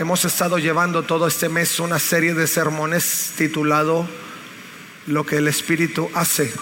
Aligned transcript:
Hemos 0.00 0.24
estado 0.24 0.58
llevando 0.58 1.02
todo 1.02 1.26
este 1.26 1.48
mes 1.48 1.80
una 1.80 1.98
serie 1.98 2.32
de 2.32 2.46
sermones 2.46 3.32
titulado 3.36 4.06
Lo 5.08 5.26
que 5.26 5.38
el 5.38 5.48
Espíritu 5.48 6.08
hace. 6.14 6.54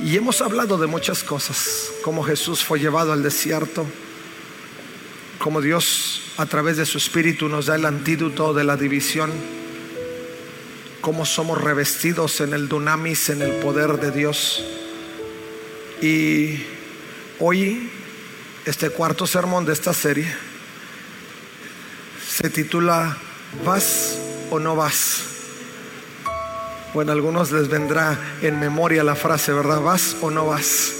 Y 0.00 0.14
hemos 0.14 0.40
hablado 0.40 0.78
de 0.78 0.86
muchas 0.86 1.24
cosas, 1.24 1.90
como 2.04 2.22
Jesús 2.22 2.62
fue 2.62 2.78
llevado 2.78 3.12
al 3.12 3.24
desierto, 3.24 3.84
como 5.40 5.60
Dios 5.60 6.30
a 6.36 6.46
través 6.46 6.76
de 6.76 6.86
su 6.86 6.98
Espíritu 6.98 7.48
nos 7.48 7.66
da 7.66 7.74
el 7.74 7.84
antídoto 7.84 8.54
de 8.54 8.62
la 8.62 8.76
división, 8.76 9.32
cómo 11.00 11.26
somos 11.26 11.60
revestidos 11.60 12.40
en 12.40 12.54
el 12.54 12.68
dunamis, 12.68 13.30
en 13.30 13.42
el 13.42 13.56
poder 13.56 13.98
de 13.98 14.12
Dios. 14.12 14.64
Y 16.00 16.62
hoy, 17.40 17.90
este 18.66 18.90
cuarto 18.90 19.26
sermón 19.26 19.64
de 19.64 19.72
esta 19.72 19.92
serie, 19.92 20.53
se 22.34 22.50
titula 22.50 23.16
¿Vas 23.64 24.18
o 24.50 24.58
no 24.58 24.74
vas? 24.74 25.22
Bueno, 26.92 27.12
a 27.12 27.14
algunos 27.14 27.52
les 27.52 27.68
vendrá 27.68 28.18
en 28.42 28.58
memoria 28.58 29.04
la 29.04 29.14
frase, 29.14 29.52
¿verdad? 29.52 29.80
¿Vas 29.80 30.16
o 30.20 30.32
no 30.32 30.46
vas? 30.46 30.92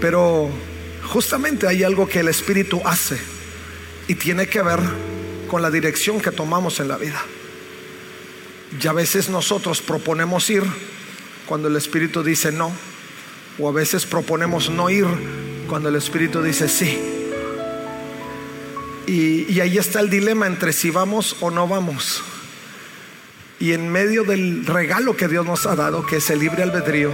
Pero 0.00 0.48
justamente 1.12 1.66
hay 1.66 1.82
algo 1.82 2.08
que 2.08 2.20
el 2.20 2.28
Espíritu 2.28 2.80
hace 2.86 3.18
y 4.08 4.14
tiene 4.14 4.46
que 4.46 4.62
ver 4.62 4.80
con 5.50 5.60
la 5.60 5.70
dirección 5.70 6.18
que 6.18 6.30
tomamos 6.30 6.80
en 6.80 6.88
la 6.88 6.96
vida. 6.96 7.20
Y 8.82 8.86
a 8.86 8.92
veces 8.92 9.28
nosotros 9.28 9.82
proponemos 9.82 10.48
ir 10.48 10.62
cuando 11.44 11.68
el 11.68 11.76
Espíritu 11.76 12.22
dice 12.22 12.52
no, 12.52 12.72
o 13.58 13.68
a 13.68 13.72
veces 13.72 14.06
proponemos 14.06 14.70
no 14.70 14.88
ir 14.88 15.06
cuando 15.68 15.90
el 15.90 15.96
Espíritu 15.96 16.40
dice 16.40 16.70
sí. 16.70 17.13
Y, 19.06 19.60
ahí 19.60 19.78
está 19.78 20.00
el 20.00 20.10
dilema 20.10 20.46
entre 20.46 20.72
si 20.72 20.90
vamos 20.90 21.36
o 21.40 21.50
no 21.50 21.68
vamos. 21.68 22.22
Y 23.60 23.72
en 23.72 23.90
medio 23.90 24.24
del 24.24 24.66
regalo 24.66 25.16
que 25.16 25.28
Dios 25.28 25.46
nos 25.46 25.66
ha 25.66 25.76
dado, 25.76 26.06
que 26.06 26.16
es 26.16 26.30
el 26.30 26.40
libre 26.40 26.62
albedrío, 26.62 27.12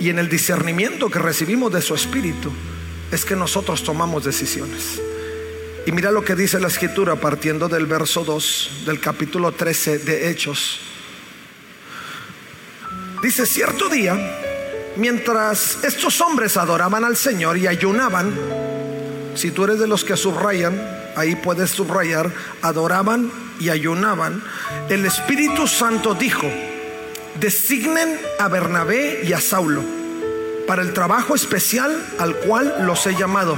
y 0.00 0.10
en 0.10 0.18
el 0.18 0.28
discernimiento 0.28 1.10
que 1.10 1.18
recibimos 1.18 1.72
de 1.72 1.82
su 1.82 1.94
Espíritu, 1.94 2.52
es 3.10 3.24
que 3.24 3.36
nosotros 3.36 3.82
tomamos 3.82 4.24
decisiones. 4.24 5.00
Y 5.86 5.92
mira 5.92 6.10
lo 6.10 6.24
que 6.24 6.34
dice 6.34 6.60
la 6.60 6.68
escritura 6.68 7.16
partiendo 7.16 7.68
del 7.68 7.86
verso 7.86 8.22
2 8.22 8.84
del 8.86 9.00
capítulo 9.00 9.52
13 9.52 9.98
de 9.98 10.30
Hechos. 10.30 10.80
Dice, 13.22 13.46
cierto 13.46 13.88
día, 13.88 14.16
mientras 14.96 15.82
estos 15.82 16.20
hombres 16.20 16.56
adoraban 16.56 17.04
al 17.04 17.16
Señor 17.16 17.56
y 17.56 17.66
ayunaban, 17.66 18.32
si 19.38 19.52
tú 19.52 19.64
eres 19.64 19.78
de 19.78 19.86
los 19.86 20.04
que 20.04 20.16
subrayan, 20.16 20.76
ahí 21.16 21.36
puedes 21.36 21.70
subrayar, 21.70 22.32
adoraban 22.60 23.30
y 23.60 23.70
ayunaban, 23.70 24.42
el 24.88 25.06
Espíritu 25.06 25.66
Santo 25.68 26.14
dijo, 26.14 26.50
designen 27.38 28.18
a 28.40 28.48
Bernabé 28.48 29.22
y 29.24 29.32
a 29.32 29.40
Saulo 29.40 29.82
para 30.66 30.82
el 30.82 30.92
trabajo 30.92 31.34
especial 31.34 32.04
al 32.18 32.34
cual 32.36 32.84
los 32.84 33.06
he 33.06 33.14
llamado. 33.14 33.56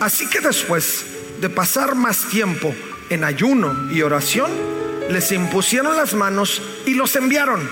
Así 0.00 0.28
que 0.30 0.40
después 0.40 1.04
de 1.40 1.50
pasar 1.50 1.96
más 1.96 2.28
tiempo 2.28 2.72
en 3.10 3.24
ayuno 3.24 3.92
y 3.92 4.02
oración, 4.02 4.50
les 5.10 5.32
impusieron 5.32 5.96
las 5.96 6.14
manos 6.14 6.62
y 6.86 6.94
los 6.94 7.16
enviaron. 7.16 7.68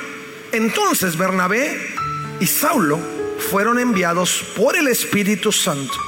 Entonces 0.53 1.17
Bernabé 1.17 1.95
y 2.41 2.47
Saulo 2.47 2.99
fueron 3.51 3.79
enviados 3.79 4.45
por 4.57 4.77
el 4.77 4.89
Espíritu 4.89 5.53
Santo 5.53 6.06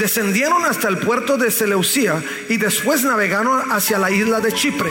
descendieron 0.00 0.64
hasta 0.64 0.88
el 0.88 0.98
puerto 0.98 1.36
de 1.36 1.50
Seleucía 1.50 2.22
y 2.48 2.56
después 2.56 3.04
navegaron 3.04 3.70
hacia 3.70 3.98
la 3.98 4.10
isla 4.10 4.40
de 4.40 4.52
Chipre. 4.52 4.90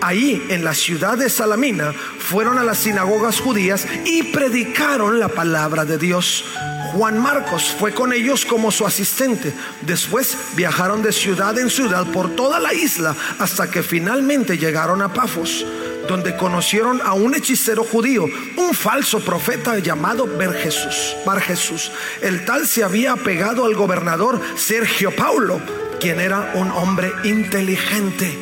Ahí, 0.00 0.42
en 0.48 0.64
la 0.64 0.74
ciudad 0.74 1.18
de 1.18 1.28
Salamina, 1.28 1.92
fueron 1.92 2.58
a 2.58 2.64
las 2.64 2.78
sinagogas 2.78 3.40
judías 3.40 3.86
y 4.06 4.22
predicaron 4.22 5.18
la 5.20 5.28
palabra 5.28 5.84
de 5.84 5.98
Dios. 5.98 6.44
Juan 6.92 7.18
Marcos 7.18 7.74
fue 7.78 7.92
con 7.92 8.12
ellos 8.12 8.46
como 8.46 8.70
su 8.70 8.86
asistente. 8.86 9.52
Después 9.82 10.36
viajaron 10.56 11.02
de 11.02 11.12
ciudad 11.12 11.58
en 11.58 11.68
ciudad 11.68 12.06
por 12.06 12.34
toda 12.34 12.58
la 12.58 12.72
isla 12.72 13.14
hasta 13.38 13.70
que 13.70 13.82
finalmente 13.82 14.56
llegaron 14.56 15.02
a 15.02 15.12
Pafos 15.12 15.66
donde 16.08 16.36
conocieron 16.36 17.00
a 17.02 17.12
un 17.12 17.34
hechicero 17.34 17.84
judío, 17.84 18.24
un 18.56 18.74
falso 18.74 19.20
profeta 19.20 19.78
llamado 19.78 20.26
Bar 20.26 21.40
Jesús. 21.40 21.92
El 22.22 22.44
tal 22.44 22.66
se 22.66 22.82
había 22.82 23.12
apegado 23.12 23.64
al 23.64 23.74
gobernador 23.74 24.40
Sergio 24.56 25.14
Paulo, 25.14 25.60
quien 26.00 26.18
era 26.18 26.52
un 26.54 26.70
hombre 26.72 27.12
inteligente. 27.24 28.36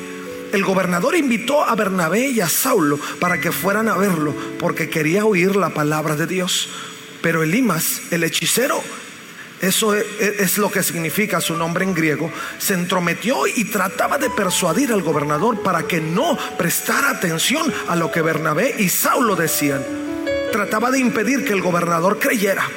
El 0.53 0.65
gobernador 0.65 1.17
invitó 1.17 1.65
a 1.65 1.75
Bernabé 1.75 2.29
y 2.29 2.41
a 2.41 2.49
Saulo 2.49 2.99
para 3.21 3.41
que 3.41 3.53
fueran 3.53 3.89
a 3.89 3.97
verlo, 3.97 4.35
porque 4.59 4.89
quería 4.89 5.25
oír 5.25 5.57
la 5.57 5.71
palabra 5.71 6.17
de 6.17 6.27
Dios. 6.27 6.69
Pero 7.21 7.43
Elimas, 7.43 8.03
el 8.13 8.25
hechicero, 8.25 8.81
eso 9.61 9.95
es, 9.95 10.59
lo 10.59 10.71
que 10.71 10.83
significa 10.83 11.41
su 11.41 11.57
nombre 11.57 11.85
en 11.85 11.95
griego. 11.95 12.31
Se 12.59 12.75
entrometió 12.75 13.47
y 13.47 13.65
trataba 13.65 14.19
de 14.19 14.31
persuadir 14.31 14.93
al 14.93 15.03
gobernador 15.03 15.63
para 15.63 15.85
que 15.85 16.01
no 16.01 16.37
prestara 16.59 17.11
atención 17.11 17.73
a 17.89 17.97
lo 17.97 18.11
que 18.11 18.23
Bernabé 18.23 18.75
y 18.79 18.89
Saulo 18.89 19.35
decían. 19.35 19.83
Trataba 20.53 20.91
de 20.91 20.99
impedir 20.99 21.45
que 21.45 21.53
el 21.53 21.63
gobernador 21.63 22.19
creyera. 22.19 22.69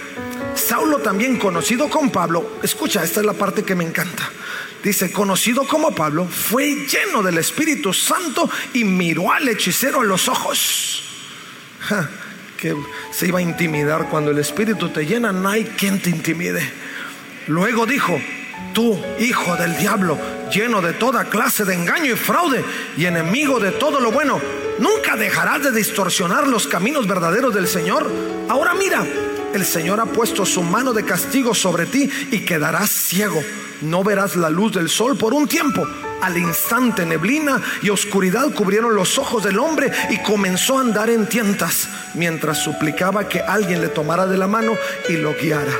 Saulo 0.56 1.00
también 1.00 1.38
conocido 1.38 1.90
como 1.90 2.12
Pablo, 2.12 2.60
escucha, 2.64 3.04
esta 3.04 3.20
es 3.20 3.26
la 3.26 3.34
parte 3.34 3.64
que 3.64 3.76
me 3.76 3.86
encanta. 3.86 4.30
Dice, 4.84 5.12
conocido 5.12 5.68
como 5.68 5.94
Pablo, 5.94 6.26
fue 6.26 6.88
lleno 6.88 7.22
del 7.22 7.38
Espíritu 7.38 7.94
Santo 7.94 8.50
y 8.74 8.84
miró 8.84 9.32
al 9.32 9.48
hechicero 9.48 10.02
en 10.02 10.08
los 10.08 10.28
ojos 10.28 11.04
que 12.60 12.76
se 13.12 13.28
iba 13.28 13.40
a 13.40 13.42
intimidar. 13.42 14.10
Cuando 14.10 14.32
el 14.32 14.40
Espíritu 14.40 14.90
te 14.90 15.06
llena, 15.06 15.32
no 15.32 15.50
hay 15.50 15.64
quien 15.64 16.02
te 16.02 16.10
intimide. 16.10 16.62
Luego 17.48 17.86
dijo, 17.86 18.20
tú, 18.74 19.00
hijo 19.20 19.56
del 19.56 19.78
diablo, 19.78 20.18
lleno 20.54 20.82
de 20.82 20.94
toda 20.94 21.26
clase 21.26 21.66
de 21.66 21.74
engaño 21.74 22.14
y 22.14 22.18
fraude 22.18 22.64
y 22.98 23.06
enemigo 23.06 23.60
de 23.60 23.72
todo 23.72 24.00
lo 24.00 24.12
bueno, 24.12 24.40
nunca 24.78 25.16
dejarás 25.16 25.64
de 25.64 25.72
distorsionar 25.72 26.48
los 26.48 26.68
caminos 26.68 27.08
verdaderos 27.08 27.54
del 27.54 27.68
Señor. 27.68 28.12
Ahora 28.50 28.74
mira, 28.74 29.06
el 29.54 29.66
Señor 29.66 30.00
ha 30.00 30.06
puesto 30.06 30.46
su 30.46 30.62
mano 30.62 30.94
de 30.94 31.06
castigo 31.06 31.56
sobre 31.56 31.86
ti 31.86 32.10
y 32.32 32.42
quedarás 32.42 32.90
ciego. 32.90 33.42
No 33.82 34.04
verás 34.04 34.36
la 34.36 34.50
luz 34.50 34.74
del 34.74 34.90
sol 34.90 35.18
por 35.18 35.34
un 35.34 35.48
tiempo. 35.48 35.88
Al 36.22 36.38
instante 36.38 37.06
neblina 37.06 37.62
y 37.82 37.90
oscuridad 37.90 38.52
cubrieron 38.54 38.96
los 38.96 39.18
ojos 39.18 39.44
del 39.44 39.60
hombre 39.60 39.92
y 40.10 40.18
comenzó 40.22 40.78
a 40.78 40.82
andar 40.82 41.10
en 41.10 41.28
tientas 41.28 41.88
mientras 42.14 42.62
suplicaba 42.64 43.30
que 43.30 43.40
alguien 43.40 43.82
le 43.82 43.88
tomara 43.88 44.26
de 44.26 44.38
la 44.38 44.48
mano 44.48 44.74
y 45.08 45.14
lo 45.14 45.34
guiara. 45.34 45.74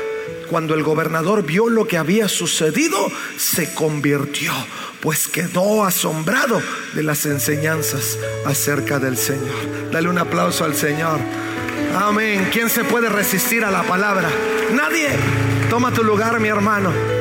Cuando 0.48 0.74
el 0.74 0.82
gobernador 0.82 1.44
vio 1.44 1.68
lo 1.68 1.86
que 1.86 1.96
había 1.96 2.28
sucedido, 2.28 2.96
se 3.36 3.72
convirtió, 3.72 4.52
pues 5.00 5.28
quedó 5.28 5.84
asombrado 5.84 6.60
de 6.94 7.04
las 7.04 7.24
enseñanzas 7.26 8.18
acerca 8.44 8.98
del 8.98 9.16
Señor. 9.16 9.90
Dale 9.92 10.08
un 10.08 10.18
aplauso 10.18 10.64
al 10.64 10.74
Señor. 10.74 11.20
Amén. 11.94 12.48
¿Quién 12.52 12.68
se 12.68 12.82
puede 12.82 13.08
resistir 13.08 13.64
a 13.64 13.70
la 13.70 13.84
palabra? 13.84 14.28
Nadie. 14.72 15.10
Toma 15.68 15.92
tu 15.92 16.02
lugar, 16.02 16.40
mi 16.40 16.48
hermano. 16.48 17.19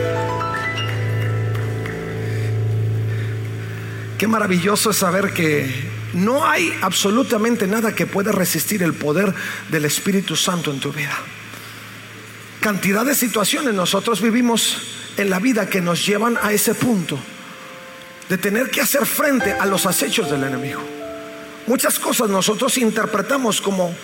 Qué 4.20 4.28
maravilloso 4.28 4.90
es 4.90 4.98
saber 4.98 5.32
que 5.32 5.74
no 6.12 6.46
hay 6.46 6.78
absolutamente 6.82 7.68
nada 7.68 7.96
que 7.96 8.06
pueda 8.06 8.34
resistir 8.34 8.84
el 8.84 8.94
poder 8.94 9.34
del 9.72 9.86
Espíritu 9.86 10.36
Santo 10.36 10.72
en 10.72 10.82
tu 10.82 10.92
vida. 10.92 11.18
Cantidad 12.60 13.06
de 13.06 13.16
situaciones 13.16 13.74
nosotros 13.74 14.20
vivimos 14.20 14.82
en 15.16 15.30
la 15.30 15.40
vida 15.40 15.70
que 15.70 15.80
nos 15.80 16.06
llevan 16.06 16.38
a 16.42 16.52
ese 16.52 16.76
punto 16.76 17.18
de 18.28 18.38
tener 18.38 18.70
que 18.70 18.82
hacer 18.82 19.06
frente 19.06 19.54
a 19.54 19.66
los 19.66 19.86
acechos 19.86 20.30
del 20.30 20.44
enemigo. 20.44 20.82
Muchas 21.66 21.98
cosas 21.98 22.30
nosotros 22.30 22.78
interpretamos 22.78 23.62
como 23.62 23.96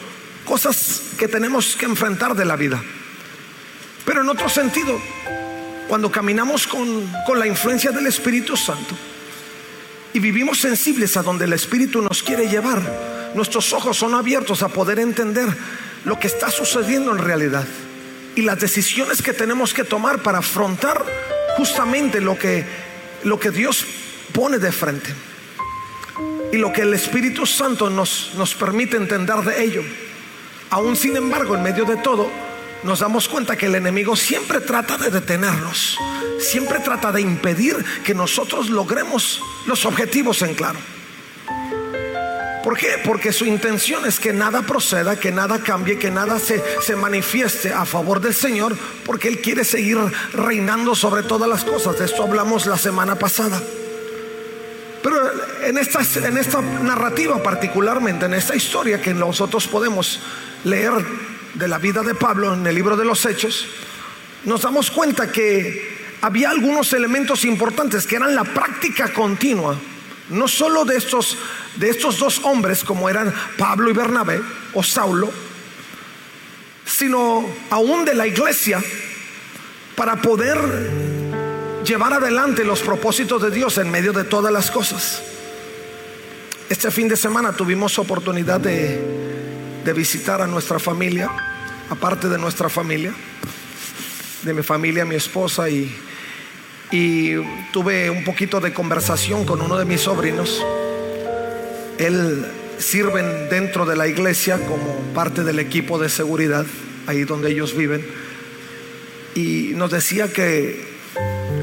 cosas 0.46 1.02
que 1.20 1.28
tenemos 1.28 1.76
que 1.76 1.88
enfrentar 1.88 2.36
de 2.36 2.46
la 2.46 2.56
vida. 2.56 2.82
Pero 4.06 4.22
en 4.22 4.30
otro 4.30 4.48
sentido, 4.48 4.98
cuando 5.90 6.10
caminamos 6.10 6.68
con, 6.68 7.06
con 7.26 7.38
la 7.38 7.48
influencia 7.48 7.92
del 7.92 8.08
Espíritu 8.08 8.56
Santo, 8.56 8.96
y 10.16 10.20
vivimos 10.20 10.62
sensibles 10.62 11.18
a 11.18 11.24
donde 11.24 11.44
el 11.44 11.52
Espíritu 11.52 12.02
nos 12.02 12.24
quiere 12.24 12.48
llevar. 12.48 12.82
Nuestros 13.36 13.74
ojos 13.74 13.98
son 13.98 14.14
abiertos 14.14 14.64
a 14.64 14.70
poder 14.70 14.98
entender 14.98 15.46
lo 16.06 16.18
que 16.18 16.28
está 16.28 16.50
sucediendo 16.50 17.12
en 17.12 17.18
realidad 17.18 17.68
y 18.34 18.44
las 18.44 18.58
decisiones 18.58 19.22
que 19.22 19.34
tenemos 19.34 19.74
que 19.74 19.84
tomar 19.84 20.24
para 20.24 20.38
afrontar 20.38 21.04
justamente 21.58 22.22
lo 22.22 22.40
que, 22.40 22.64
lo 23.26 23.38
que 23.38 23.52
Dios 23.52 23.86
pone 24.32 24.58
de 24.58 24.72
frente 24.72 25.14
y 26.54 26.56
lo 26.60 26.72
que 26.72 26.84
el 26.84 26.94
Espíritu 26.94 27.46
Santo 27.46 27.90
nos, 27.90 28.32
nos 28.38 28.56
permite 28.56 28.96
entender 28.96 29.40
de 29.40 29.66
ello. 29.66 29.84
Aún 30.70 30.96
sin 30.96 31.18
embargo, 31.18 31.58
en 31.58 31.64
medio 31.64 31.84
de 31.84 31.98
todo, 31.98 32.32
nos 32.86 33.00
damos 33.00 33.28
cuenta 33.28 33.58
que 33.58 33.66
el 33.66 33.76
enemigo 33.76 34.16
siempre 34.16 34.62
trata 34.62 34.98
de 34.98 35.10
detenernos, 35.10 35.98
siempre 36.40 36.80
trata 36.80 37.12
de 37.12 37.22
impedir 37.22 37.84
que 38.04 38.14
nosotros 38.14 38.70
logremos 38.70 39.42
los 39.66 39.86
objetivos 39.86 40.42
en 40.44 40.54
claro. 40.54 40.80
¿Por 42.64 42.78
qué? 42.78 43.00
Porque 43.04 43.32
su 43.32 43.46
intención 43.46 44.06
es 44.06 44.20
que 44.20 44.34
nada 44.34 44.64
proceda, 44.64 45.20
que 45.20 45.32
nada 45.32 45.60
cambie, 45.60 46.00
que 46.00 46.10
nada 46.10 46.40
se, 46.40 46.64
se, 46.82 46.96
manifieste 46.96 47.72
a 47.72 47.86
favor 47.86 48.20
del 48.20 48.34
Señor, 48.34 48.76
porque 49.06 49.28
Él 49.28 49.40
quiere 49.40 49.64
seguir 49.64 50.00
reinando 50.34 50.96
sobre 50.96 51.22
todas 51.22 51.48
las 51.48 51.64
cosas. 51.64 52.00
De 52.00 52.06
esto 52.06 52.24
hablamos 52.24 52.66
la 52.66 52.80
semana 52.80 53.20
pasada. 53.20 53.62
Pero 55.04 55.32
en 55.64 55.78
en 55.78 56.38
esta 56.38 56.62
narrativa 56.62 57.44
particularmente, 57.44 58.26
en 58.26 58.34
esta 58.34 58.56
historia 58.56 59.00
que 59.00 59.14
nosotros 59.14 59.68
podemos 59.68 60.20
leer 60.64 60.94
de 61.56 61.68
la 61.68 61.78
vida 61.78 62.04
de 62.04 62.16
Pablo 62.16 62.54
en 62.54 62.66
el 62.68 62.76
libro 62.76 62.96
de 62.96 63.06
los 63.06 63.26
Hechos, 63.26 63.66
nos 64.44 64.62
damos 64.62 64.92
cuenta 64.92 65.32
que 65.32 65.96
había 66.22 66.50
algunos 66.50 66.94
elementos 66.94 67.46
importantes 67.46 68.06
que 68.06 68.18
eran 68.18 68.36
la 68.36 68.44
práctica 68.44 69.14
continua, 69.14 69.76
no 70.30 70.48
solo 70.48 70.86
de 70.86 70.98
estos, 70.98 71.38
de 71.78 71.90
estos 71.90 72.20
dos 72.20 72.42
hombres 72.44 72.84
como 72.84 73.10
eran 73.10 73.34
Pablo 73.58 73.90
y 73.90 73.94
Bernabé 73.94 74.42
o 74.74 74.84
Saulo, 74.84 75.32
sino 76.86 77.46
aún 77.70 78.06
de 78.06 78.14
la 78.14 78.28
iglesia 78.28 78.84
para 79.96 80.22
poder 80.22 80.58
llevar 81.86 82.14
adelante 82.14 82.64
los 82.64 82.82
propósitos 82.82 83.42
de 83.42 83.52
Dios 83.52 83.78
en 83.78 83.90
medio 83.90 84.14
de 84.14 84.24
todas 84.24 84.52
las 84.52 84.72
cosas. 84.72 85.22
Este 86.70 86.90
fin 86.92 87.08
de 87.08 87.16
semana 87.16 87.54
tuvimos 87.54 87.98
oportunidad 88.00 88.60
de, 88.60 89.25
de 89.86 89.94
visitar 89.94 90.42
a 90.42 90.48
nuestra 90.48 90.80
familia, 90.80 91.30
aparte 91.92 92.28
de 92.28 92.40
nuestra 92.40 92.70
familia, 92.70 93.14
de 94.42 94.54
mi 94.54 94.64
familia, 94.64 95.06
mi 95.06 95.14
esposa, 95.14 95.70
y, 95.70 95.96
y 96.92 97.36
tuve 97.72 98.10
un 98.10 98.24
poquito 98.24 98.60
de 98.60 98.74
conversación 98.74 99.46
con 99.46 99.62
uno 99.62 99.78
de 99.78 99.86
mis 99.86 100.02
sobrinos. 100.02 100.66
Él 102.00 102.48
sirven 102.80 103.48
dentro 103.50 103.86
de 103.86 103.96
la 103.96 104.08
iglesia 104.08 104.58
como 104.66 104.98
parte 105.14 105.44
del 105.44 105.60
equipo 105.60 106.00
de 106.00 106.10
seguridad, 106.10 106.66
ahí 107.06 107.24
donde 107.24 107.52
ellos 107.52 107.78
viven. 107.78 108.04
Y 109.36 109.74
nos 109.76 109.92
decía 109.92 110.34
que 110.34 110.84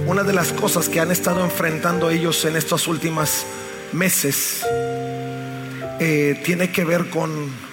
una 0.06 0.22
de 0.22 0.32
las 0.32 0.52
cosas 0.52 0.88
que 0.88 1.00
han 1.00 1.10
estado 1.10 1.42
enfrentando 1.42 2.08
ellos 2.08 2.44
en 2.44 2.54
estos 2.54 2.86
últimos 2.86 3.44
meses 3.92 4.64
eh, 5.98 6.40
tiene 6.44 6.70
que 6.70 6.84
ver 6.84 7.10
con 7.10 7.71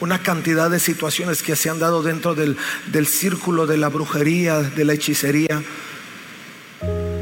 una 0.00 0.22
cantidad 0.22 0.70
de 0.70 0.80
situaciones 0.80 1.42
que 1.42 1.56
se 1.56 1.70
han 1.70 1.78
dado 1.78 2.02
dentro 2.02 2.34
del, 2.34 2.56
del 2.92 3.06
círculo 3.06 3.66
de 3.66 3.76
la 3.76 3.88
brujería, 3.88 4.60
de 4.60 4.84
la 4.84 4.94
hechicería. 4.94 5.62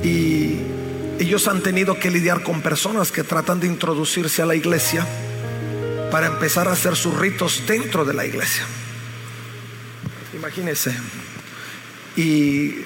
Y 0.03 0.59
ellos 1.19 1.47
han 1.49 1.63
tenido 1.63 1.99
que 1.99 2.11
lidiar 2.11 2.43
con 2.43 2.63
personas 2.63 3.13
que 3.13 3.23
tratan 3.23 3.61
de 3.61 3.67
introducirse 3.67 4.43
a 4.43 4.47
la 4.47 4.55
iglesia 4.55 5.07
para 6.11 6.27
empezar 6.27 6.69
a 6.69 6.73
hacer 6.73 6.97
sus 6.97 7.17
ritos 7.17 7.63
dentro 7.67 8.05
de 8.05 8.15
la 8.15 8.27
iglesia. 8.27 8.65
Imagínense. 10.35 10.95
Y 12.17 12.83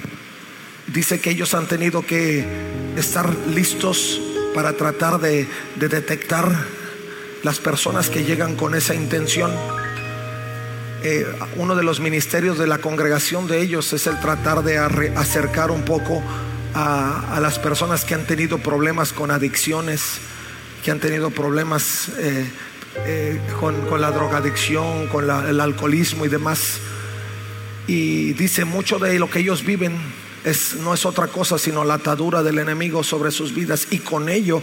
dice 0.87 1.21
que 1.21 1.31
ellos 1.31 1.55
han 1.55 1.67
tenido 1.67 2.05
que 2.07 2.45
estar 2.97 3.35
listos 3.49 4.21
para 4.55 4.75
tratar 4.75 5.21
de, 5.21 5.49
detectar 5.77 6.51
las 7.47 7.61
personas 7.61 8.11
que 8.11 8.25
llegan 8.25 8.57
con 8.57 8.75
esa 8.75 8.93
intención. 8.97 9.53
Eh, 11.05 11.25
uno 11.55 11.77
de 11.77 11.85
los 11.85 12.01
ministerios 12.01 12.59
de 12.59 12.67
la 12.67 12.79
congregación 12.79 13.47
de 13.47 13.63
ellos 13.63 13.93
es 13.93 14.09
el 14.09 14.19
tratar 14.19 14.65
de 14.65 14.79
acercar 14.79 15.71
un 15.71 15.85
poco 15.85 16.25
a, 16.75 17.39
las 17.41 17.61
personas 17.61 18.05
que 18.05 18.15
han 18.15 18.27
tenido 18.27 18.59
problemas 18.59 19.13
con 19.13 19.31
adicciones, 19.31 20.19
que 20.85 20.91
han 20.91 20.99
tenido 20.99 21.31
problemas 21.31 22.09
eh, 22.19 22.51
eh, 23.07 23.41
con, 23.61 24.01
la 24.01 24.11
drogadicción, 24.11 25.07
con 25.07 25.31
el 25.31 25.61
alcoholismo 25.61 26.25
y 26.25 26.29
demás. 26.29 26.81
Y 27.87 28.33
dice 28.33 28.65
mucho 28.65 28.99
de 28.99 29.21
lo 29.21 29.31
que 29.31 29.39
ellos 29.39 29.65
viven 29.65 29.97
no 30.79 30.95
es 30.95 31.05
otra 31.05 31.27
cosa 31.27 31.59
sino 31.59 31.85
la 31.85 31.95
atadura 31.95 32.43
del 32.43 32.59
enemigo 32.59 33.03
sobre 33.03 33.33
sus 33.33 33.53
vidas 33.53 33.89
y 33.91 33.99
con 33.99 34.29
ello 34.29 34.63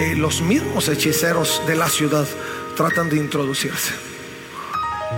eh, 0.00 0.14
los 0.14 0.40
mismos 0.40 0.88
hechiceros 0.88 1.60
de 1.66 1.76
la 1.76 1.88
ciudad 1.88 2.26
tratan 2.76 3.10
de 3.10 3.16
introducirse. 3.16 3.92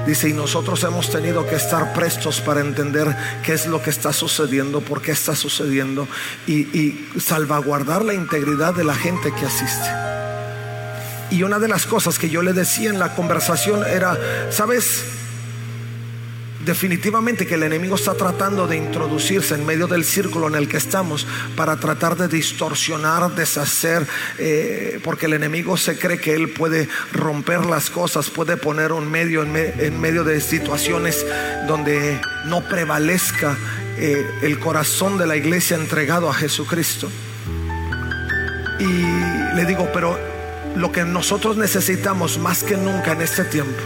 Dice, 0.06 0.28
y 0.28 0.32
nosotros 0.32 0.82
hemos 0.84 1.10
tenido 1.10 1.46
que 1.46 1.56
estar 1.56 1.92
prestos 1.92 2.40
para 2.40 2.60
entender 2.60 3.14
qué 3.44 3.52
es 3.52 3.66
lo 3.66 3.82
que 3.82 3.90
está 3.90 4.12
sucediendo, 4.12 4.80
por 4.80 5.02
qué 5.02 5.12
está 5.12 5.34
sucediendo 5.34 6.08
y, 6.46 6.60
y 6.76 7.08
salvaguardar 7.18 8.04
la 8.04 8.14
integridad 8.14 8.74
de 8.74 8.84
la 8.84 8.94
gente 8.94 9.32
que 9.32 9.46
asiste. 9.46 9.88
Y 11.30 11.42
una 11.42 11.58
de 11.58 11.68
las 11.68 11.86
cosas 11.86 12.18
que 12.18 12.30
yo 12.30 12.42
le 12.42 12.52
decía 12.52 12.90
en 12.90 12.98
la 12.98 13.14
conversación 13.14 13.84
era, 13.86 14.18
¿sabes? 14.50 15.04
Definitivamente 16.64 17.46
que 17.46 17.54
el 17.54 17.62
enemigo 17.62 17.94
está 17.96 18.14
tratando 18.14 18.66
de 18.66 18.76
introducirse 18.76 19.54
en 19.54 19.64
medio 19.64 19.86
del 19.86 20.04
círculo 20.04 20.48
en 20.48 20.54
el 20.54 20.68
que 20.68 20.76
estamos 20.76 21.26
para 21.56 21.76
tratar 21.76 22.16
de 22.16 22.28
distorsionar, 22.28 23.34
deshacer, 23.34 24.06
eh, 24.38 25.00
porque 25.02 25.26
el 25.26 25.34
enemigo 25.34 25.76
se 25.76 25.98
cree 25.98 26.18
que 26.18 26.34
él 26.34 26.50
puede 26.50 26.88
romper 27.12 27.64
las 27.66 27.90
cosas, 27.90 28.30
puede 28.30 28.56
poner 28.56 28.92
un 28.92 29.10
medio 29.10 29.42
en, 29.42 30.00
medio 30.00 30.24
de 30.24 30.40
situaciones 30.40 31.24
donde 31.66 32.20
no 32.46 32.62
prevalezca 32.68 33.56
eh, 33.96 34.26
el 34.42 34.58
corazón 34.58 35.18
de 35.18 35.26
la 35.26 35.36
iglesia 35.36 35.76
entregado 35.76 36.28
a 36.28 36.34
Jesucristo. 36.34 37.10
Y 38.78 39.54
le 39.56 39.64
digo, 39.66 39.90
pero 39.92 40.18
lo 40.76 40.92
que 40.92 41.04
nosotros 41.04 41.56
necesitamos 41.56 42.38
más 42.38 42.62
que 42.62 42.76
nunca 42.76 43.12
en 43.12 43.22
este 43.22 43.44
tiempo, 43.44 43.82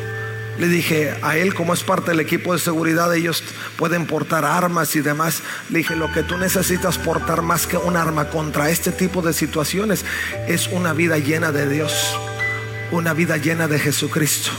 le 0.59 0.69
dije 0.69 1.15
a 1.23 1.37
él, 1.37 1.55
como 1.55 1.75
es 1.75 1.83
parte 1.83 2.11
del 2.13 2.21
equipo 2.21 2.53
de 2.53 2.59
seguridad, 2.59 3.15
ellos 3.15 3.43
pueden 3.77 4.07
portar 4.07 4.45
armas 4.45 4.95
y 4.97 5.01
demás. 5.01 5.43
Le 5.71 5.79
dije, 5.79 5.97
lo 5.97 6.13
que 6.13 6.23
tú 6.23 6.37
necesitas 6.37 6.99
portar 6.99 7.43
más 7.43 7.67
que 7.67 7.77
un 7.77 7.97
arma 7.97 8.29
contra 8.29 8.71
este 8.71 8.93
tipo 8.93 9.23
de 9.23 9.33
situaciones 9.33 10.05
es 10.47 10.69
una 10.69 10.93
vida 10.93 11.19
llena 11.19 11.53
de 11.53 11.69
Dios, 11.69 12.17
una 12.93 13.15
vida 13.15 13.37
llena 13.37 13.69
de 13.69 13.79
Jesucristo 13.79 14.51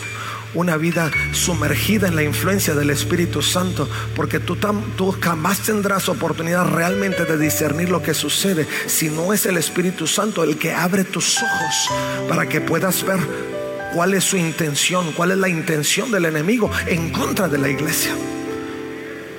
una 0.56 0.78
vida 0.78 1.12
sumergida 1.34 2.08
en 2.08 2.16
la 2.16 2.24
influencia 2.24 2.74
del 2.74 2.90
Espíritu 2.90 3.42
Santo, 3.42 3.90
porque 4.16 4.40
tú, 4.40 4.58
tú, 4.96 5.16
jamás 5.20 5.60
tendrás 5.60 6.08
oportunidad 6.08 6.66
realmente 6.66 7.25
de 7.25 7.38
discernir 7.38 7.90
lo 7.90 8.02
que 8.02 8.14
sucede 8.14 8.66
si 8.88 9.10
no 9.10 9.34
es 9.34 9.46
el 9.46 9.58
Espíritu 9.58 10.08
Santo 10.08 10.44
el 10.44 10.58
que 10.58 10.74
abre 10.74 11.04
tus 11.04 11.38
ojos 11.44 11.90
para 12.30 12.48
que 12.48 12.62
puedas 12.62 13.06
ver 13.06 13.20
cuál 13.96 14.14
es 14.14 14.25
su 14.25 14.36
intención, 14.36 15.14
cuál 15.14 15.32
es 15.32 15.38
la 15.38 15.48
intención 15.48 16.12
del 16.12 16.25
enemigo 16.25 16.70
en 16.86 17.12
contra 17.12 17.48
de 17.48 17.58
la 17.58 17.70
iglesia. 17.70 18.14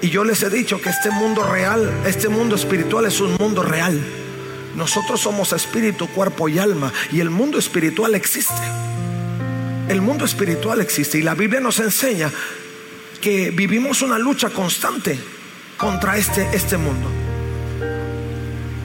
Y 0.00 0.08
yo 0.08 0.25
les 0.25 0.42
he 0.42 0.48
dicho 0.48 0.80
que 0.80 0.88
este 0.88 1.10
mundo 1.10 1.42
real, 1.42 1.92
este 2.06 2.30
mundo 2.30 2.56
espiritual 2.56 3.04
es 3.04 3.20
un 3.20 3.36
mundo 3.38 3.62
real. 3.62 4.00
Nosotros 4.75 5.20
somos 5.20 5.52
espíritu, 5.52 6.08
cuerpo 6.08 6.48
y 6.48 6.58
alma. 6.58 6.90
Y 7.12 7.20
el 7.20 7.28
mundo 7.28 7.58
espiritual 7.58 8.14
existe. 8.14 8.62
El 9.90 10.00
mundo 10.00 10.25
espiritual 10.25 10.80
existe. 10.80 11.18
Y 11.18 11.22
la 11.22 11.34
Biblia 11.34 11.60
nos 11.60 11.78
enseña 11.78 12.32
que 13.20 13.50
vivimos 13.50 14.00
una 14.00 14.18
lucha 14.18 14.48
constante 14.48 15.18
contra 15.76 16.16
este, 16.16 16.48
este 16.54 16.78
mundo. 16.78 17.10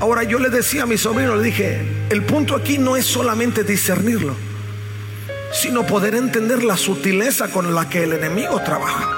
Ahora 0.01 0.24
yo 0.24 0.38
le 0.38 0.50
decía 0.50 0.84
a 0.84 0.86
mi 0.86 0.98
sobrino, 0.98 1.38
le 1.38 1.44
dije, 1.44 2.08
el 2.10 2.24
punto 2.25 2.58
aquí 2.58 2.78
no 2.78 2.98
es 2.98 3.06
solamente 3.06 3.63
discernirlo 3.63 4.50
sino 5.53 5.86
poder 5.86 6.15
entender 6.15 6.63
la 6.63 6.77
sutileza 6.77 7.50
con 7.50 7.74
la 7.75 7.89
que 7.89 8.03
el 8.03 8.13
enemigo 8.13 8.62
trabaja. 8.62 9.10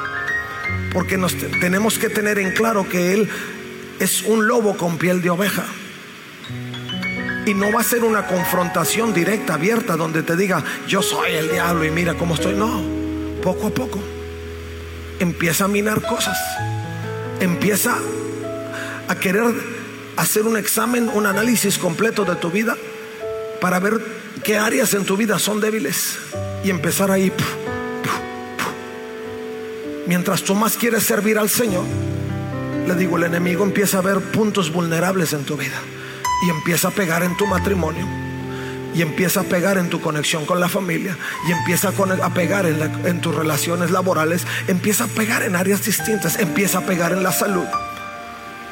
Porque 0.92 1.18
tenemos 1.60 1.98
que 1.98 2.10
tener 2.10 2.40
en 2.40 2.52
claro 2.52 2.88
que 2.88 3.14
Él 3.14 3.30
es 4.00 4.24
un 4.24 4.48
lobo 4.48 4.78
con 4.78 4.98
piel 4.98 5.22
de 5.22 5.30
oveja. 5.30 5.66
Y 7.46 7.54
no 7.54 7.72
va 7.72 7.82
a 7.82 7.84
ser 7.84 8.04
una 8.04 8.26
confrontación 8.28 9.14
directa, 9.14 9.56
abierta, 9.56 9.98
donde 9.98 10.24
te 10.24 10.36
diga, 10.36 10.64
yo 10.88 11.02
soy 11.02 11.32
el 11.32 11.52
diablo 11.52 11.84
y 11.84 11.92
mira 11.92 12.14
cómo 12.14 12.36
estoy. 12.36 12.56
No, 12.56 12.82
poco 13.42 13.68
a 13.68 13.70
poco. 13.72 14.00
Empieza 15.20 15.66
a 15.66 15.68
minar 15.68 16.02
cosas. 16.02 16.38
Empieza 17.40 17.98
a 19.08 19.16
querer 19.16 19.44
hacer 20.16 20.44
un 20.44 20.58
examen, 20.58 21.10
un 21.10 21.26
análisis 21.26 21.78
completo 21.78 22.24
de 22.24 22.36
tu 22.36 22.50
vida 22.50 22.78
para 23.60 23.80
ver 23.80 24.23
qué 24.44 24.58
áreas 24.58 24.94
en 24.94 25.06
tu 25.06 25.16
vida 25.16 25.40
son 25.40 25.62
débiles 25.62 26.18
y 26.64 26.70
empezar 26.70 27.10
ahí. 27.10 27.32
Mientras 30.06 30.44
tú 30.44 30.54
más 30.54 30.76
quieres 30.76 31.04
servir 31.04 31.38
al 31.38 31.50
Señor, 31.50 31.86
le 32.88 32.96
digo, 32.96 33.18
el 33.18 33.24
enemigo 33.24 33.64
empieza 33.64 34.00
a 34.00 34.02
ver 34.02 34.20
puntos 34.20 34.72
vulnerables 34.72 35.32
en 35.32 35.46
tu 35.46 35.56
vida 35.56 35.80
y 36.46 36.50
empieza 36.50 36.90
a 36.90 36.92
pegar 36.92 37.24
en 37.24 37.38
tu 37.38 37.46
matrimonio 37.46 38.06
y 38.94 39.02
empieza 39.02 39.40
a 39.40 39.44
pegar 39.44 39.78
en 39.78 39.90
tu 39.90 40.02
conexión 40.02 40.46
con 40.46 40.60
la 40.60 40.68
familia 40.68 41.18
y 41.48 41.52
empieza 41.52 41.90
a, 41.90 42.34
pegar 42.34 42.66
en, 42.66 43.22
tus 43.22 43.34
relaciones 43.34 43.92
laborales, 43.92 44.46
empieza 44.68 45.06
a 45.06 45.08
pegar 45.08 45.44
en 45.44 45.56
áreas 45.56 45.86
distintas, 45.86 46.38
empieza 46.38 46.80
a 46.80 46.82
pegar 46.82 47.14
en 47.14 47.24
la 47.24 47.32
salud 47.32 47.66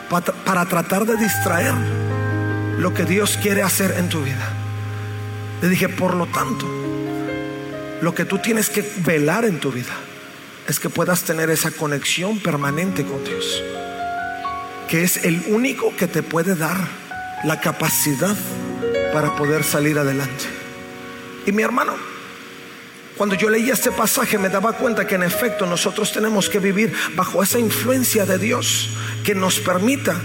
para, 0.09 0.33
para 0.45 0.65
tratar 0.65 1.05
de 1.05 1.15
distraer 1.15 1.73
lo 2.77 2.93
que 2.93 3.05
Dios 3.05 3.39
quiere 3.41 3.63
hacer 3.63 3.95
en 3.97 4.09
tu 4.09 4.21
vida. 4.21 4.60
Le 5.61 5.69
dije, 5.69 5.89
por 5.89 6.15
lo 6.15 6.25
tanto, 6.25 6.65
lo 8.01 8.15
que 8.15 8.25
tú 8.25 8.39
tienes 8.39 8.69
que 8.69 8.83
velar 9.05 9.45
en 9.45 9.59
tu 9.59 9.71
vida 9.71 9.93
es 10.67 10.79
que 10.79 10.89
puedas 10.89 11.23
tener 11.23 11.49
esa 11.49 11.71
conexión 11.71 12.39
permanente 12.39 13.03
con 13.05 13.23
Dios, 13.23 13.61
que 14.87 15.03
es 15.03 15.23
el 15.23 15.43
único 15.49 15.95
que 15.95 16.07
te 16.07 16.23
puede 16.23 16.55
dar 16.55 16.77
la 17.43 17.59
capacidad 17.59 18.35
para 19.13 19.35
poder 19.35 19.63
salir 19.63 19.99
adelante. 19.99 20.45
Y 21.45 21.51
mi 21.51 21.61
hermano, 21.61 21.93
cuando 23.17 23.35
yo 23.35 23.49
leía 23.49 23.73
este 23.73 23.91
pasaje 23.91 24.39
me 24.39 24.49
daba 24.49 24.73
cuenta 24.73 25.05
que 25.05 25.15
en 25.15 25.23
efecto 25.23 25.67
nosotros 25.67 26.11
tenemos 26.11 26.49
que 26.49 26.57
vivir 26.59 26.91
bajo 27.15 27.43
esa 27.43 27.59
influencia 27.59 28.25
de 28.25 28.39
Dios 28.39 28.89
que 29.23 29.35
nos 29.35 29.59
permita 29.59 30.19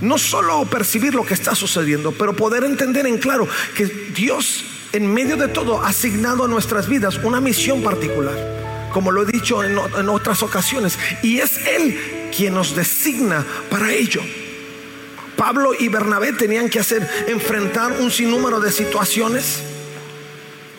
no 0.00 0.18
solo 0.18 0.64
percibir 0.66 1.14
lo 1.14 1.24
que 1.24 1.34
está 1.34 1.54
sucediendo, 1.54 2.12
pero 2.12 2.34
poder 2.34 2.64
entender 2.64 3.06
en 3.06 3.18
claro 3.18 3.48
que 3.76 3.86
Dios 3.86 4.64
en 4.92 5.12
medio 5.12 5.36
de 5.36 5.48
todo 5.48 5.82
ha 5.82 5.88
asignado 5.88 6.44
a 6.44 6.48
nuestras 6.48 6.88
vidas 6.88 7.18
una 7.22 7.40
misión 7.40 7.82
particular, 7.82 8.88
como 8.92 9.10
lo 9.10 9.22
he 9.22 9.26
dicho 9.32 9.62
en, 9.62 9.78
en 9.98 10.08
otras 10.08 10.42
ocasiones, 10.42 10.98
y 11.22 11.38
es 11.38 11.66
Él 11.66 12.30
quien 12.34 12.54
nos 12.54 12.74
designa 12.74 13.44
para 13.70 13.92
ello. 13.92 14.22
Pablo 15.36 15.72
y 15.78 15.88
Bernabé 15.88 16.32
tenían 16.32 16.68
que 16.68 16.80
hacer 16.80 17.08
enfrentar 17.28 17.92
un 18.00 18.10
sinnúmero 18.10 18.58
de 18.58 18.72
situaciones. 18.72 19.60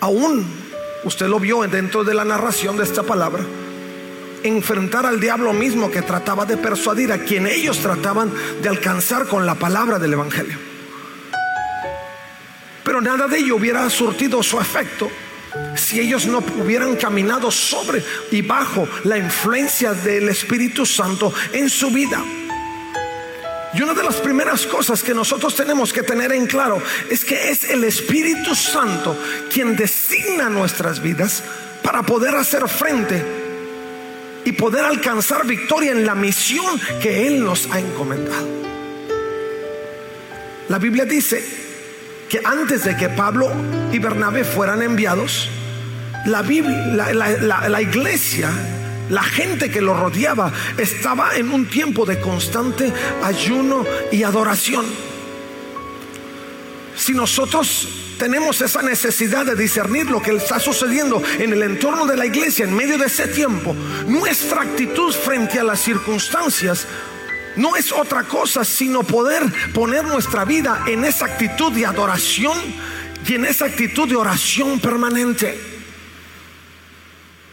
Aún 0.02 0.46
usted 1.06 1.28
lo 1.28 1.40
vio 1.40 1.62
dentro 1.62 2.04
de 2.04 2.14
la 2.14 2.26
narración 2.26 2.76
de 2.76 2.84
esta 2.84 3.04
palabra. 3.04 3.46
Enfrentar 4.44 5.06
al 5.06 5.20
diablo 5.20 5.54
mismo 5.54 5.92
que 5.92 6.02
trataba 6.02 6.46
de 6.46 6.58
persuadir 6.58 7.12
a 7.12 7.20
quien 7.20 7.48
ellos 7.48 7.80
trataban 7.80 8.32
de 8.62 8.70
alcanzar 8.70 9.28
con 9.28 9.46
la 9.46 9.56
palabra 9.56 10.00
del 10.00 10.14
Evangelio. 10.14 10.58
Pero 12.84 13.02
nada 13.02 13.28
de 13.28 13.38
ello 13.38 13.58
hubiera 13.58 13.90
surtido 13.90 14.42
su 14.42 14.60
efecto 14.60 15.10
si 15.76 16.00
ellos 16.00 16.26
no 16.26 16.44
hubieran 16.60 16.96
caminado 16.96 17.52
sobre 17.52 18.04
y 18.32 18.42
bajo 18.42 18.88
la 19.04 19.18
influencia 19.18 19.94
del 19.94 20.30
Espíritu 20.30 20.86
Santo 20.86 21.34
en 21.54 21.70
su 21.70 21.90
vida. 21.92 22.24
Y 23.74 23.82
una 23.82 23.94
de 23.94 24.04
las 24.04 24.16
primeras 24.16 24.66
cosas 24.66 25.04
que 25.04 25.14
nosotros 25.14 25.56
tenemos 25.56 25.94
que 25.94 26.02
tener 26.02 26.32
en 26.32 26.48
claro 26.48 26.82
es 27.10 27.24
que 27.24 27.52
es 27.52 27.70
el 27.70 27.84
Espíritu 27.84 28.56
Santo 28.56 29.16
quien 29.54 29.76
designa 29.76 30.50
nuestras 30.50 31.02
vidas 31.02 31.44
para 31.84 32.02
poder 32.02 32.36
hacer 32.36 32.68
frente 32.68 33.39
y 34.50 34.52
poder 34.52 34.84
alcanzar 34.84 35.46
victoria 35.46 35.92
en 35.92 36.08
la 36.08 36.16
misión 36.16 36.82
que 37.00 37.28
Él 37.28 37.44
nos 37.44 37.70
ha 37.72 37.80
encomendado. 37.80 38.48
La 40.70 40.80
Biblia 40.80 41.06
dice 41.06 41.46
que 42.28 42.42
antes 42.44 42.84
de 42.84 42.98
que 42.98 43.10
Pablo 43.10 43.48
y 43.92 44.00
Bernabé 44.00 44.44
fueran 44.44 44.82
enviados, 44.82 45.50
la, 46.26 46.42
la 46.42 47.82
iglesia 47.82 48.50
la 49.10 49.22
gente 49.22 49.70
que 49.70 49.82
lo 49.82 49.94
rodeaba 49.94 50.52
estaba 50.78 51.36
en 51.36 51.52
un 51.52 51.68
tiempo 51.68 52.06
de 52.06 52.20
constante 52.20 52.92
ayuno 53.24 53.86
y 54.12 54.24
adoración. 54.24 54.86
Si 56.96 57.14
nosotros 57.14 58.09
tenemos 58.20 58.60
esa 58.62 58.84
necesidad 58.84 59.46
de 59.46 59.56
discernir 59.56 60.12
lo 60.12 60.22
que 60.22 60.36
está 60.36 60.60
sucediendo 60.60 61.24
en 61.40 61.54
el 61.54 61.64
entorno 61.64 62.06
de 62.06 62.18
la 62.18 62.26
iglesia 62.26 62.66
en 62.66 62.76
medio 62.76 62.98
de 62.98 63.06
ese 63.06 63.28
tiempo, 63.28 63.74
nuestra 64.06 64.62
actitud 64.62 65.12
frente 65.14 65.58
a 65.58 65.64
las 65.64 65.80
circunstancias 65.80 66.86
no 67.56 67.76
es 67.76 67.92
otra 67.92 68.26
cosa 68.26 68.64
sino 68.64 69.04
poder 69.04 69.42
poner 69.74 70.04
nuestra 70.04 70.46
vida 70.46 70.84
en 70.86 71.06
esa 71.06 71.26
actitud 71.26 71.72
de 71.72 71.86
adoración 71.86 72.58
y 73.26 73.36
en 73.36 73.46
esa 73.46 73.66
actitud 73.66 74.08
de 74.08 74.18
oración 74.18 74.80
permanente. 74.80 75.60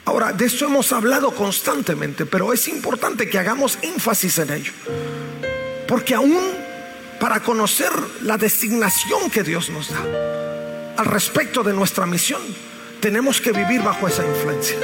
Ahora, 0.04 0.32
de 0.32 0.46
esto 0.46 0.66
hemos 0.66 0.92
hablado 0.92 1.32
constantemente, 1.34 2.26
pero 2.26 2.52
es 2.52 2.68
importante 2.68 3.28
que 3.28 3.38
hagamos 3.38 3.78
énfasis 3.82 4.38
en 4.38 4.52
ello. 4.52 4.72
Porque 5.88 6.14
aún 6.14 6.40
para 7.20 7.40
conocer 7.40 7.90
la 8.22 8.36
designación 8.36 9.30
que 9.30 9.42
Dios 9.42 9.70
nos 9.70 9.90
da 9.90 10.46
al 10.96 11.06
respecto 11.06 11.62
de 11.62 11.72
nuestra 11.72 12.06
misión, 12.06 12.42
tenemos 13.00 13.40
que 13.40 13.52
vivir 13.52 13.82
bajo 13.82 14.08
esa 14.08 14.24
influencia. 14.26 14.76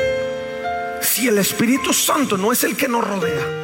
Si 1.00 1.28
el 1.28 1.38
Espíritu 1.38 1.92
Santo 1.92 2.37
no 2.37 2.52
es 2.52 2.64
el 2.64 2.76
que 2.76 2.88
nos 2.88 3.07
rodea, 3.07 3.62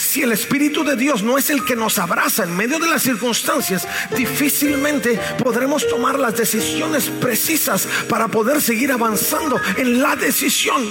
si 0.00 0.22
el 0.22 0.32
Espíritu 0.32 0.82
de 0.82 0.96
Dios 0.96 1.22
no 1.22 1.36
es 1.36 1.50
el 1.50 1.62
que 1.64 1.76
nos 1.76 1.98
abraza 1.98 2.44
en 2.44 2.56
medio 2.56 2.78
de 2.78 2.88
las 2.88 3.02
circunstancias, 3.02 3.86
difícilmente 4.16 5.20
podremos 5.42 5.86
tomar 5.86 6.18
las 6.18 6.36
decisiones 6.36 7.10
precisas 7.20 7.86
para 8.08 8.28
poder 8.28 8.62
seguir 8.62 8.92
avanzando 8.92 9.60
en 9.76 10.00
la 10.00 10.16
decisión. 10.16 10.82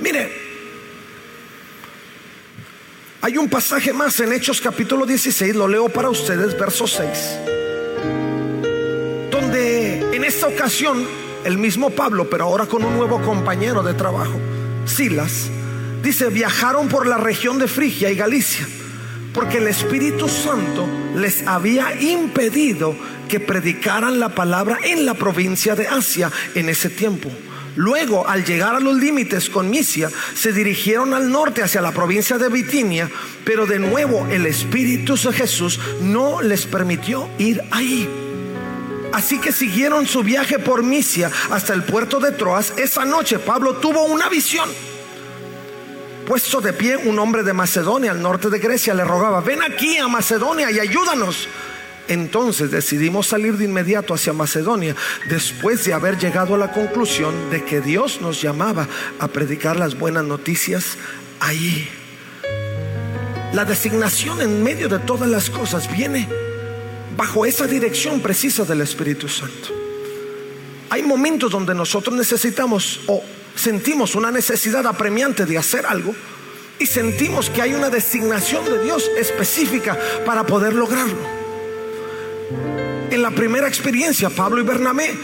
Mire, 0.00 0.32
hay 3.20 3.38
un 3.38 3.48
pasaje 3.48 3.92
más 3.92 4.18
en 4.18 4.32
Hechos 4.32 4.60
capítulo 4.60 5.06
16, 5.06 5.54
lo 5.54 5.68
leo 5.68 5.88
para 5.88 6.10
ustedes, 6.10 6.58
verso 6.58 6.88
6, 6.88 7.08
donde 7.08 7.61
en 10.12 10.24
esta 10.24 10.46
ocasión 10.46 11.04
el 11.44 11.58
mismo 11.58 11.90
Pablo, 11.90 12.30
pero 12.30 12.44
ahora 12.44 12.66
con 12.66 12.84
un 12.84 12.96
nuevo 12.96 13.20
compañero 13.22 13.82
de 13.82 13.94
trabajo, 13.94 14.38
Silas, 14.84 15.50
Dice, 16.02 16.30
viajaron 16.30 16.88
por 16.88 17.06
la 17.06 17.16
región 17.16 17.58
de 17.58 17.68
Frigia 17.68 18.10
y 18.10 18.16
Galicia, 18.16 18.66
porque 19.32 19.58
el 19.58 19.68
Espíritu 19.68 20.28
Santo 20.28 20.84
les 21.14 21.46
había 21.46 21.94
impedido 22.00 22.96
que 23.28 23.38
predicaran 23.38 24.18
la 24.18 24.34
palabra 24.34 24.78
en 24.82 25.06
la 25.06 25.14
provincia 25.14 25.76
de 25.76 25.86
Asia 25.86 26.30
en 26.56 26.68
ese 26.68 26.90
tiempo. 26.90 27.30
Luego, 27.76 28.26
al 28.28 28.44
llegar 28.44 28.74
a 28.74 28.80
los 28.80 28.96
límites 28.96 29.48
con 29.48 29.70
Misia, 29.70 30.10
se 30.34 30.52
dirigieron 30.52 31.14
al 31.14 31.30
norte 31.30 31.62
hacia 31.62 31.80
la 31.80 31.92
provincia 31.92 32.36
de 32.36 32.48
Bitinia, 32.48 33.08
pero 33.44 33.64
de 33.64 33.78
nuevo 33.78 34.26
el 34.26 34.44
Espíritu 34.46 35.14
de 35.14 35.32
Jesús 35.32 35.78
no 36.02 36.42
les 36.42 36.66
permitió 36.66 37.30
ir 37.38 37.62
ahí. 37.70 38.21
Así 39.12 39.38
que 39.38 39.52
siguieron 39.52 40.06
su 40.06 40.22
viaje 40.22 40.58
por 40.58 40.82
Misia 40.82 41.30
hasta 41.50 41.74
el 41.74 41.82
puerto 41.84 42.18
de 42.18 42.32
Troas. 42.32 42.72
Esa 42.76 43.04
noche 43.04 43.38
Pablo 43.38 43.74
tuvo 43.74 44.04
una 44.04 44.28
visión 44.28 44.68
puesto 46.32 46.60
de 46.60 46.72
pie 46.72 46.96
un 46.96 47.18
hombre 47.18 47.42
de 47.42 47.52
Macedonia, 47.52 48.10
al 48.10 48.22
norte 48.22 48.48
de 48.48 48.58
Grecia, 48.58 48.94
le 48.94 49.04
rogaba, 49.04 49.40
ven 49.40 49.62
aquí 49.62 49.98
a 49.98 50.08
Macedonia 50.08 50.70
y 50.70 50.78
ayúdanos. 50.78 51.48
Entonces 52.08 52.70
decidimos 52.70 53.26
salir 53.26 53.56
de 53.56 53.64
inmediato 53.64 54.14
hacia 54.14 54.32
Macedonia, 54.32 54.96
después 55.28 55.84
de 55.84 55.92
haber 55.92 56.18
llegado 56.18 56.54
a 56.54 56.58
la 56.58 56.72
conclusión 56.72 57.50
de 57.50 57.64
que 57.64 57.80
Dios 57.80 58.20
nos 58.20 58.40
llamaba 58.40 58.88
a 59.18 59.28
predicar 59.28 59.76
las 59.76 59.98
buenas 59.98 60.24
noticias 60.24 60.96
ahí. 61.40 61.88
La 63.52 63.64
designación 63.64 64.40
en 64.40 64.62
medio 64.62 64.88
de 64.88 64.98
todas 64.98 65.28
las 65.28 65.50
cosas 65.50 65.90
viene 65.94 66.28
bajo 67.16 67.46
esa 67.46 67.66
dirección 67.66 68.20
precisa 68.20 68.64
del 68.64 68.80
Espíritu 68.80 69.28
Santo. 69.28 69.68
Hay 70.90 71.02
momentos 71.02 71.50
donde 71.50 71.74
nosotros 71.74 72.14
necesitamos 72.14 73.00
o 73.06 73.22
sentimos 73.54 74.14
una 74.14 74.30
necesidad 74.30 74.86
apremiante 74.86 75.46
de 75.46 75.58
hacer 75.58 75.86
algo 75.86 76.14
y 76.78 76.86
sentimos 76.86 77.48
que 77.48 77.62
hay 77.62 77.74
una 77.74 77.90
designación 77.90 78.64
de 78.64 78.82
Dios 78.82 79.10
específica 79.16 79.98
para 80.26 80.44
poder 80.44 80.74
lograrlo. 80.74 81.42
En 83.10 83.22
la 83.22 83.30
primera 83.30 83.68
experiencia, 83.68 84.30
Pablo 84.30 84.60
y 84.60 84.64
Bernabé 84.64 85.14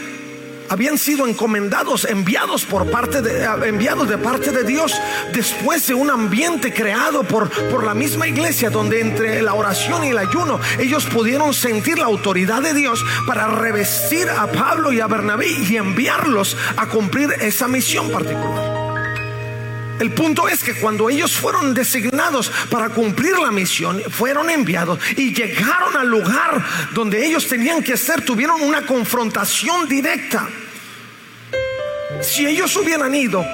habían 0.69 0.97
sido 0.97 1.27
encomendados, 1.27 2.05
enviados 2.05 2.65
por 2.65 2.89
parte 2.89 3.21
de, 3.21 3.43
enviados 3.67 4.07
de 4.09 4.17
parte 4.17 4.51
de 4.51 4.63
Dios 4.63 4.93
después 5.33 5.87
de 5.87 5.93
un 5.93 6.09
ambiente 6.09 6.73
creado 6.73 7.23
por, 7.23 7.49
por 7.69 7.83
la 7.83 7.93
misma 7.93 8.27
iglesia 8.27 8.69
donde 8.69 9.01
entre 9.01 9.41
la 9.41 9.53
oración 9.53 10.03
y 10.03 10.09
el 10.09 10.17
ayuno 10.17 10.59
ellos 10.79 11.05
pudieron 11.05 11.53
sentir 11.53 11.97
la 11.97 12.05
autoridad 12.05 12.61
de 12.61 12.73
Dios 12.73 13.03
para 13.25 13.47
revestir 13.47 14.29
a 14.29 14.47
Pablo 14.47 14.91
y 14.91 14.99
a 14.99 15.07
Bernabé 15.07 15.47
y 15.47 15.77
enviarlos 15.77 16.57
a 16.77 16.87
cumplir 16.87 17.31
esa 17.39 17.67
misión 17.67 18.09
particular. 18.11 18.78
El 19.99 20.11
punto 20.11 20.47
es 20.47 20.63
que 20.63 20.75
cuando 20.75 21.09
ellos 21.09 21.33
fueron 21.33 21.73
designados 21.73 22.49
para 22.69 22.89
cumplir 22.89 23.37
la 23.37 23.51
misión, 23.51 24.01
fueron 24.09 24.49
enviados 24.49 24.97
y 25.17 25.33
llegaron 25.33 25.97
al 25.97 26.07
lugar 26.07 26.63
donde 26.93 27.25
ellos 27.25 27.47
tenían 27.47 27.83
que 27.83 27.97
ser, 27.97 28.23
tuvieron 28.23 28.61
una 28.61 28.85
confrontación 28.85 29.89
directa. 29.89 30.47
Si 32.21 32.45
ellos 32.45 32.75
hubieran 32.77 33.13
ido 33.13 33.45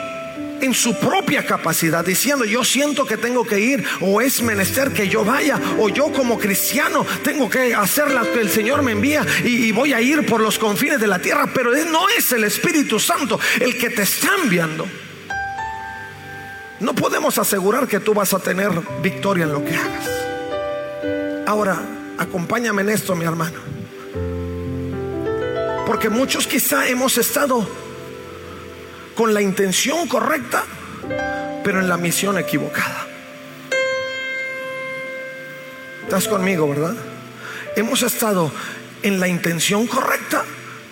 en 0.62 0.74
su 0.74 0.98
propia 1.00 1.46
capacidad, 1.46 2.06
diciendo 2.06 2.46
yo 2.46 2.64
siento 2.64 3.06
que 3.06 3.18
tengo 3.18 3.44
que 3.44 3.60
ir, 3.60 3.84
o 4.02 4.22
es 4.22 4.42
menester 4.42 4.92
que 4.94 5.10
yo 5.10 5.26
vaya, 5.26 5.60
o 5.80 5.90
yo 5.90 6.12
como 6.14 6.38
cristiano 6.38 7.06
tengo 7.24 7.50
que 7.50 7.74
hacer 7.74 8.12
lo 8.12 8.32
que 8.32 8.42
el 8.42 8.52
Señor 8.52 8.84
me 8.84 8.92
envía 8.92 9.26
y, 9.44 9.66
y 9.66 9.72
voy 9.72 9.94
a 9.94 10.02
ir 10.02 10.26
por 10.28 10.42
los 10.42 10.60
confines 10.60 11.00
de 11.00 11.08
la 11.08 11.20
tierra, 11.20 11.50
pero 11.54 11.72
no 11.72 12.08
es 12.10 12.32
el 12.32 12.44
Espíritu 12.44 13.00
Santo 13.00 13.40
el 13.60 13.78
que 13.78 13.90
te 13.90 14.04
está 14.04 14.30
enviando. 14.44 14.88
No 16.80 16.94
podemos 16.94 17.38
asegurar 17.38 17.88
que 17.88 18.00
tú 18.00 18.14
vas 18.14 18.34
a 18.34 18.40
tener 18.40 18.70
victoria 19.02 19.46
en 19.46 19.54
lo 19.54 19.64
que 19.64 19.76
hagas. 19.76 20.10
Ahora, 21.48 21.80
acompáñame 22.18 22.82
en 22.82 22.90
esto, 22.90 23.16
mi 23.16 23.26
hermano. 23.26 23.60
Porque 25.86 26.10
muchos 26.10 26.48
quizá 26.48 26.88
hemos 26.88 27.18
estado 27.18 27.66
con 29.16 29.34
la 29.34 29.42
intención 29.42 30.08
correcta, 30.08 30.64
pero 31.64 31.80
en 31.80 31.88
la 31.88 31.98
misión 31.98 32.38
equivocada. 32.38 33.08
¿Estás 36.04 36.28
conmigo, 36.28 36.68
verdad? 36.68 36.96
Hemos 37.76 38.04
estado 38.04 38.52
en 39.02 39.20
la 39.20 39.28
intención 39.28 39.88
correcta, 39.88 40.44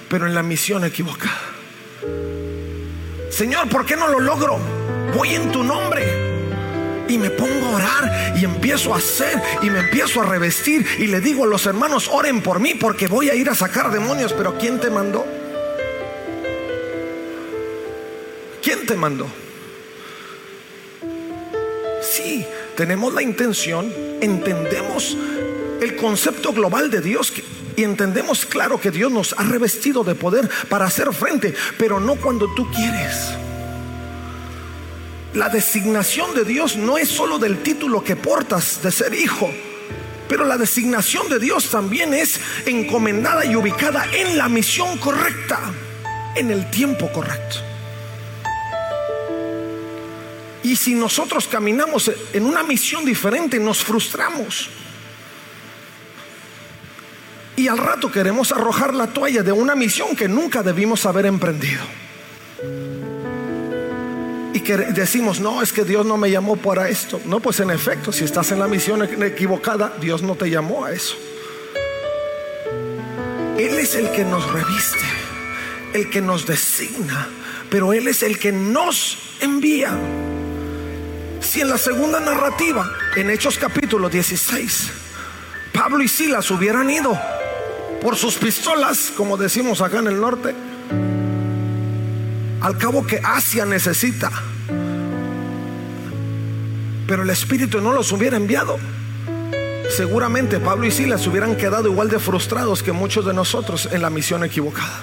pero 0.10 0.28
en 0.28 0.34
la 0.34 0.44
misión 0.44 0.86
equivocada. 0.86 1.42
Señor, 3.30 3.68
¿por 3.68 3.86
qué 3.86 3.96
no 3.96 4.08
lo 4.08 4.20
logro? 4.20 4.60
Voy 5.16 5.36
en 5.36 5.52
tu 5.52 5.64
nombre. 5.64 6.04
Y 7.08 7.18
me 7.18 7.30
pongo 7.30 7.68
a 7.68 7.76
orar 7.76 8.34
y 8.38 8.46
empiezo 8.46 8.94
a 8.94 8.98
hacer 8.98 9.40
y 9.62 9.70
me 9.70 9.80
empiezo 9.80 10.22
a 10.22 10.26
revestir 10.26 10.86
y 10.98 11.08
le 11.08 11.20
digo 11.20 11.44
a 11.44 11.48
los 11.48 11.66
hermanos, 11.66 12.10
oren 12.12 12.42
por 12.42 12.60
mí 12.60 12.74
porque 12.76 13.08
voy 13.08 13.30
a 13.30 13.36
ir 13.36 13.50
a 13.50 13.56
sacar 13.56 13.92
demonios. 13.92 14.34
Pero 14.34 14.58
¿quién 14.58 14.80
te 14.80 14.90
mandó? 14.90 15.26
¿Quién 18.64 18.86
te 18.86 18.96
mandó? 18.96 19.28
Sí, 22.02 22.46
tenemos 22.76 23.14
la 23.14 23.22
intención, 23.22 23.94
entendemos 24.22 25.18
el 25.82 25.96
concepto 25.98 26.54
global 26.54 26.90
de 26.90 27.02
Dios 27.02 27.34
y 27.76 27.84
entendemos 27.84 28.46
claro 28.46 28.80
que 28.80 28.92
Dios 28.92 29.12
nos 29.12 29.34
ha 29.38 29.44
revestido 29.44 30.04
de 30.04 30.16
poder 30.16 30.50
para 30.70 30.86
hacer 30.86 31.12
frente, 31.14 31.54
pero 31.78 32.00
no 32.00 32.16
cuando 32.16 32.54
tú 32.56 32.70
quieres. 32.72 33.34
La 35.34 35.50
designación 35.50 36.36
de 36.36 36.46
Dios 36.46 36.78
no 36.78 37.00
es 37.00 37.10
solo 37.10 37.40
del 37.40 37.64
título 37.64 38.04
que 38.04 38.16
portas 38.16 38.84
de 38.84 38.92
ser 38.92 39.16
hijo, 39.16 39.52
pero 40.30 40.46
la 40.46 40.58
designación 40.58 41.28
de 41.28 41.40
Dios 41.40 41.72
también 41.72 42.14
es 42.14 42.40
encomendada 42.68 43.44
y 43.44 43.56
ubicada 43.56 44.06
en 44.14 44.38
la 44.38 44.48
misión 44.48 44.96
correcta, 45.00 45.60
en 46.36 46.52
el 46.52 46.70
tiempo 46.70 47.12
correcto. 47.12 47.56
Y 50.62 50.76
si 50.76 50.94
nosotros 50.94 51.48
caminamos 51.48 52.12
en 52.32 52.46
una 52.46 52.62
misión 52.62 53.04
diferente, 53.04 53.60
nos 53.60 53.84
frustramos. 53.84 54.70
Y 57.56 57.68
al 57.68 57.80
rato 57.80 58.12
queremos 58.12 58.52
arrojar 58.52 58.94
la 58.94 59.08
toalla 59.08 59.42
de 59.42 59.52
una 59.52 59.74
misión 59.74 60.16
que 60.16 60.28
nunca 60.28 60.62
debimos 60.62 61.08
haber 61.08 61.26
emprendido 61.26 61.82
que 64.64 64.78
decimos, 64.78 65.40
no, 65.40 65.62
es 65.62 65.74
que 65.74 65.84
Dios 65.84 66.06
no 66.06 66.18
me 66.18 66.32
llamó 66.32 66.56
para 66.56 66.90
esto. 66.90 67.22
No, 67.26 67.40
pues 67.40 67.60
en 67.60 67.70
efecto, 67.70 68.12
si 68.12 68.24
estás 68.24 68.52
en 68.52 68.60
la 68.60 68.68
misión 68.68 69.04
equivocada, 69.24 69.96
Dios 70.00 70.24
no 70.24 70.36
te 70.36 70.50
llamó 70.50 70.86
a 70.86 70.92
eso. 70.92 71.16
Él 73.58 73.78
es 73.78 73.96
el 73.96 74.10
que 74.12 74.24
nos 74.24 74.52
reviste, 74.52 75.06
el 75.94 76.10
que 76.10 76.22
nos 76.22 76.48
designa, 76.48 77.28
pero 77.70 77.94
Él 77.94 78.08
es 78.08 78.24
el 78.24 78.40
que 78.40 78.52
nos 78.52 79.18
envía. 79.42 79.98
Si 81.40 81.62
en 81.62 81.70
la 81.70 81.78
segunda 81.78 82.20
narrativa, 82.20 82.90
en 83.16 83.30
Hechos 83.30 83.58
capítulo 83.58 84.10
16, 84.10 84.92
Pablo 85.74 86.04
y 86.04 86.08
Silas 86.08 86.50
hubieran 86.50 86.90
ido 86.90 87.20
por 88.02 88.16
sus 88.16 88.36
pistolas, 88.36 89.12
como 89.16 89.38
decimos 89.38 89.82
acá 89.82 90.00
en 90.00 90.08
el 90.08 90.20
norte, 90.20 90.56
al 92.62 92.78
cabo 92.78 93.06
que 93.06 93.20
Asia 93.24 93.66
necesita. 93.66 94.32
Pero 97.08 97.24
el 97.24 97.30
Espíritu 97.30 97.82
no 97.82 97.92
los 97.92 98.12
hubiera 98.12 98.38
enviado. 98.38 98.78
Seguramente 99.90 100.60
Pablo 100.60 100.86
y 100.88 100.92
Silas 100.92 101.28
hubieran 101.28 101.56
quedado 101.56 101.88
igual 101.88 102.10
de 102.10 102.20
frustrados 102.20 102.82
que 102.82 102.92
muchos 102.92 103.26
de 103.26 103.34
nosotros 103.34 103.90
en 103.92 104.02
la 104.02 104.10
misión 104.10 104.44
equivocada. 104.44 105.02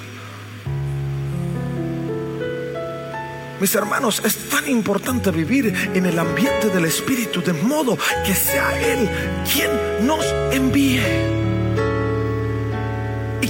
Mis 3.61 3.75
hermanos, 3.75 4.23
es 4.25 4.49
tan 4.49 4.69
importante 4.69 5.31
vivir 5.31 5.91
en 5.95 6.07
el 6.07 6.19
ambiente 6.19 6.71
del 6.71 6.87
Espíritu 6.87 7.43
de 7.43 7.53
modo 7.53 7.99
que 8.25 8.35
sea 8.35 8.81
Él 8.81 9.09
quien 9.53 10.07
nos 10.07 10.25
envíe 10.51 11.39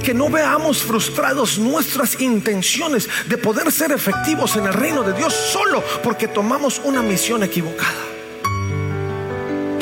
que 0.01 0.13
no 0.13 0.29
veamos 0.29 0.81
frustrados 0.81 1.59
nuestras 1.59 2.19
intenciones 2.19 3.07
de 3.27 3.37
poder 3.37 3.71
ser 3.71 3.91
efectivos 3.91 4.55
en 4.55 4.65
el 4.65 4.73
reino 4.73 5.03
de 5.03 5.13
Dios 5.13 5.33
solo 5.33 5.83
porque 6.03 6.27
tomamos 6.27 6.81
una 6.83 7.01
misión 7.01 7.43
equivocada. 7.43 8.10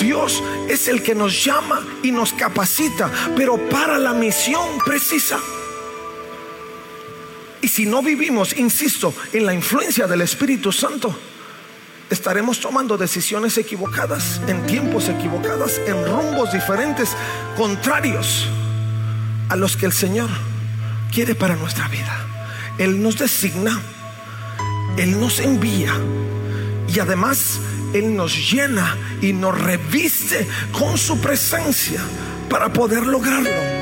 Dios 0.10 0.42
es 0.68 0.88
el 0.88 1.04
que 1.04 1.14
nos 1.14 1.46
llama 1.46 1.86
y 2.02 2.12
nos 2.12 2.34
capacita, 2.34 3.12
pero 3.36 3.70
para 3.70 4.00
la 4.00 4.12
misión 4.12 4.80
precisa. 4.84 5.38
Y 7.62 7.68
si 7.68 7.86
no 7.86 8.02
vivimos, 8.02 8.58
insisto, 8.58 9.14
en 9.34 9.46
la 9.46 9.54
influencia 9.54 10.08
del 10.08 10.22
Espíritu 10.22 10.72
Santo, 10.72 11.16
estaremos 12.10 12.60
tomando 12.60 12.98
decisiones 12.98 13.56
equivocadas, 13.60 14.42
en 14.48 14.66
tiempos 14.66 15.10
equivocados, 15.10 15.78
en 15.86 16.04
rumbos 16.04 16.54
diferentes, 16.54 17.12
contrarios 17.56 18.48
a 19.50 19.56
los 19.56 19.78
que 19.78 19.86
el 19.86 19.94
Señor 19.94 20.32
quiere 21.14 21.36
para 21.36 21.56
nuestra 21.56 21.88
vida. 21.88 22.26
Él 22.80 23.04
nos 23.04 23.20
designa, 23.20 23.80
Él 24.98 25.20
nos 25.20 25.40
envía 25.40 25.94
y 26.92 27.00
además 27.00 27.60
Él 27.94 28.16
nos 28.16 28.52
llena 28.52 28.98
y 29.22 29.34
nos 29.34 29.60
reviste 29.60 30.48
con 30.72 30.98
su 30.98 31.20
presencia 31.20 32.02
para 32.50 32.72
poder 32.72 33.06
lograrlo. 33.06 33.80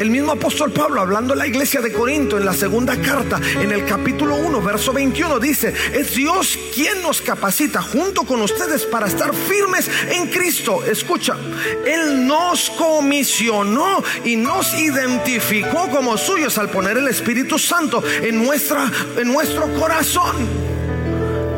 El 0.00 0.10
mismo 0.10 0.32
apóstol 0.32 0.72
Pablo, 0.72 1.02
hablando 1.02 1.34
a 1.34 1.36
la 1.36 1.46
iglesia 1.46 1.82
de 1.82 1.92
Corinto 1.92 2.38
en 2.38 2.46
la 2.46 2.54
segunda 2.54 2.96
carta, 3.02 3.38
en 3.60 3.70
el 3.70 3.84
capítulo 3.84 4.34
1, 4.36 4.62
verso 4.62 4.94
21, 4.94 5.38
dice, 5.38 5.74
es 5.92 6.14
Dios 6.14 6.58
quien 6.74 7.02
nos 7.02 7.20
capacita 7.20 7.82
junto 7.82 8.22
con 8.22 8.40
ustedes 8.40 8.86
para 8.86 9.08
estar 9.08 9.34
firmes 9.34 9.90
en 10.10 10.28
Cristo. 10.28 10.82
Escucha, 10.86 11.36
Él 11.86 12.26
nos 12.26 12.70
comisionó 12.70 14.02
y 14.24 14.36
nos 14.36 14.72
identificó 14.72 15.90
como 15.90 16.16
suyos 16.16 16.56
al 16.56 16.70
poner 16.70 16.96
el 16.96 17.08
Espíritu 17.08 17.58
Santo 17.58 18.02
en, 18.22 18.42
nuestra, 18.42 18.90
en 19.18 19.30
nuestro 19.30 19.70
corazón. 19.78 20.59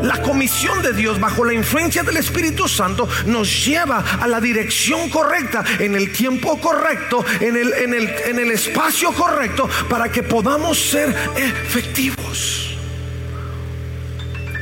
La 0.03 0.21
comisión 0.21 0.83
de 0.83 0.93
Dios 0.93 1.21
bajo 1.21 1.45
la 1.45 1.55
influencia 1.55 2.03
del 2.03 2.17
Espíritu 2.17 2.67
Santo 2.69 3.09
nos 3.27 3.65
lleva 3.65 4.05
a 4.21 4.27
la 4.27 4.41
dirección 4.41 5.09
correcta, 5.09 5.65
en 5.79 5.95
el 5.95 6.13
tiempo 6.13 6.61
correcto, 6.61 7.25
en 7.41 7.57
el, 7.57 7.73
en 7.73 7.95
el, 7.95 8.09
en 8.27 8.39
el 8.41 8.51
espacio 8.51 9.13
correcto, 9.13 9.69
para 9.89 10.11
que 10.11 10.25
podamos 10.25 10.79
ser 10.79 11.15
efectivos. 11.37 12.77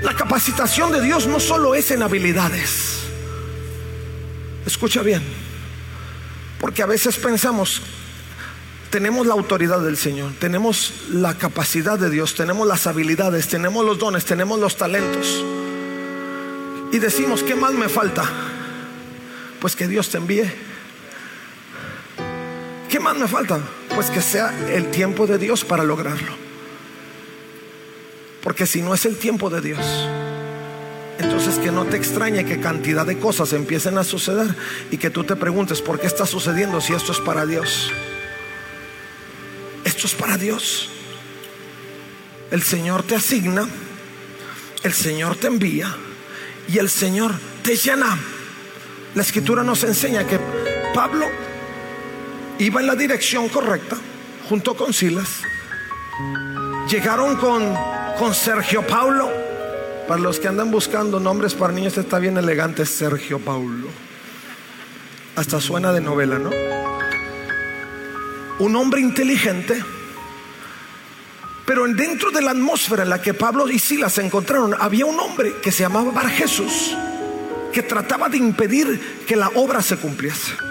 La 0.02 0.14
capacitación 0.14 0.92
de 0.92 1.00
Dios 1.00 1.26
no 1.26 1.40
solo 1.40 1.74
es 1.74 1.90
en 1.90 2.02
habilidades. 2.02 3.00
Escucha 4.66 5.02
bien, 5.02 5.22
porque 6.58 6.82
a 6.82 6.86
veces 6.86 7.16
pensamos 7.16 7.82
tenemos 8.90 9.26
la 9.26 9.34
autoridad 9.34 9.80
del 9.80 9.96
Señor, 9.96 10.32
tenemos 10.38 11.04
la 11.10 11.38
capacidad 11.38 11.98
de 11.98 12.10
Dios, 12.10 12.34
tenemos 12.34 12.66
las 12.66 12.88
habilidades, 12.88 13.46
tenemos 13.48 13.84
los 13.84 13.98
dones, 13.98 14.24
tenemos 14.24 14.58
los 14.58 14.76
talentos. 14.76 15.44
Y 16.92 16.98
decimos, 16.98 17.44
¿qué 17.44 17.54
más 17.54 17.72
me 17.72 17.88
falta? 17.88 18.28
Pues 19.60 19.76
que 19.76 19.86
Dios 19.86 20.08
te 20.08 20.18
envíe. 20.18 20.50
¿Qué 22.88 22.98
más 22.98 23.16
me 23.16 23.28
falta? 23.28 23.60
Pues 23.94 24.10
que 24.10 24.20
sea 24.20 24.52
el 24.70 24.90
tiempo 24.90 25.28
de 25.28 25.38
Dios 25.38 25.64
para 25.64 25.84
lograrlo. 25.84 26.32
Porque 28.42 28.66
si 28.66 28.82
no 28.82 28.92
es 28.92 29.06
el 29.06 29.16
tiempo 29.16 29.50
de 29.50 29.60
Dios, 29.60 30.08
entonces 31.18 31.58
que 31.58 31.70
no 31.70 31.84
te 31.84 31.96
extrañe 31.96 32.44
que 32.44 32.58
cantidad 32.58 33.06
de 33.06 33.18
cosas 33.18 33.52
empiecen 33.52 33.98
a 33.98 34.04
suceder 34.04 34.56
y 34.90 34.96
que 34.96 35.10
tú 35.10 35.22
te 35.22 35.36
preguntes, 35.36 35.80
¿por 35.80 36.00
qué 36.00 36.08
está 36.08 36.26
sucediendo 36.26 36.80
si 36.80 36.92
esto 36.92 37.12
es 37.12 37.20
para 37.20 37.46
Dios? 37.46 37.92
Para 40.18 40.36
Dios. 40.36 40.88
El 42.50 42.62
Señor 42.62 43.02
te 43.02 43.14
asigna 43.14 43.68
el 44.82 44.94
Señor 44.94 45.36
te 45.36 45.46
envía 45.46 45.94
y 46.66 46.78
el 46.78 46.88
Señor 46.88 47.34
te 47.62 47.76
llena. 47.76 48.18
La 49.14 49.22
escritura 49.22 49.62
nos 49.62 49.84
enseña 49.84 50.26
que 50.26 50.38
Pablo 50.94 51.26
iba 52.58 52.80
en 52.80 52.86
la 52.86 52.94
dirección 52.94 53.48
correcta 53.50 53.96
junto 54.48 54.74
con 54.74 54.94
Silas. 54.94 55.42
Llegaron 56.88 57.36
con, 57.36 57.74
con 58.18 58.34
Sergio 58.34 58.86
Paulo. 58.86 59.30
Para 60.08 60.20
los 60.20 60.40
que 60.40 60.48
andan 60.48 60.70
buscando 60.70 61.20
nombres 61.20 61.54
para 61.54 61.72
niños, 61.72 61.96
está 61.98 62.18
bien 62.18 62.36
elegante 62.38 62.86
Sergio 62.86 63.38
Paulo. 63.38 63.88
Hasta 65.36 65.60
suena 65.60 65.92
de 65.92 66.00
novela, 66.00 66.38
¿no? 66.38 66.69
Un 68.60 68.76
hombre 68.76 69.00
inteligente. 69.00 69.82
Pero 71.66 71.84
dentro 71.88 72.30
de 72.30 72.40
la 72.40 72.52
atmósfera 72.52 73.02
en 73.02 73.10
la 73.10 73.20
que 73.20 73.34
Pablo 73.34 73.68
y 73.68 73.78
Silas 73.78 74.12
se 74.12 74.24
encontraron, 74.24 74.74
había 74.78 75.06
un 75.06 75.18
hombre 75.18 75.56
que 75.60 75.72
se 75.72 75.82
llamaba 75.82 76.12
Bar 76.12 76.30
Jesús, 76.30 76.96
que 77.72 77.82
trataba 77.82 78.28
de 78.28 78.38
impedir 78.38 79.24
que 79.26 79.36
la 79.36 79.48
obra 79.48 79.82
se 79.82 79.96
cumpliese 79.96 80.69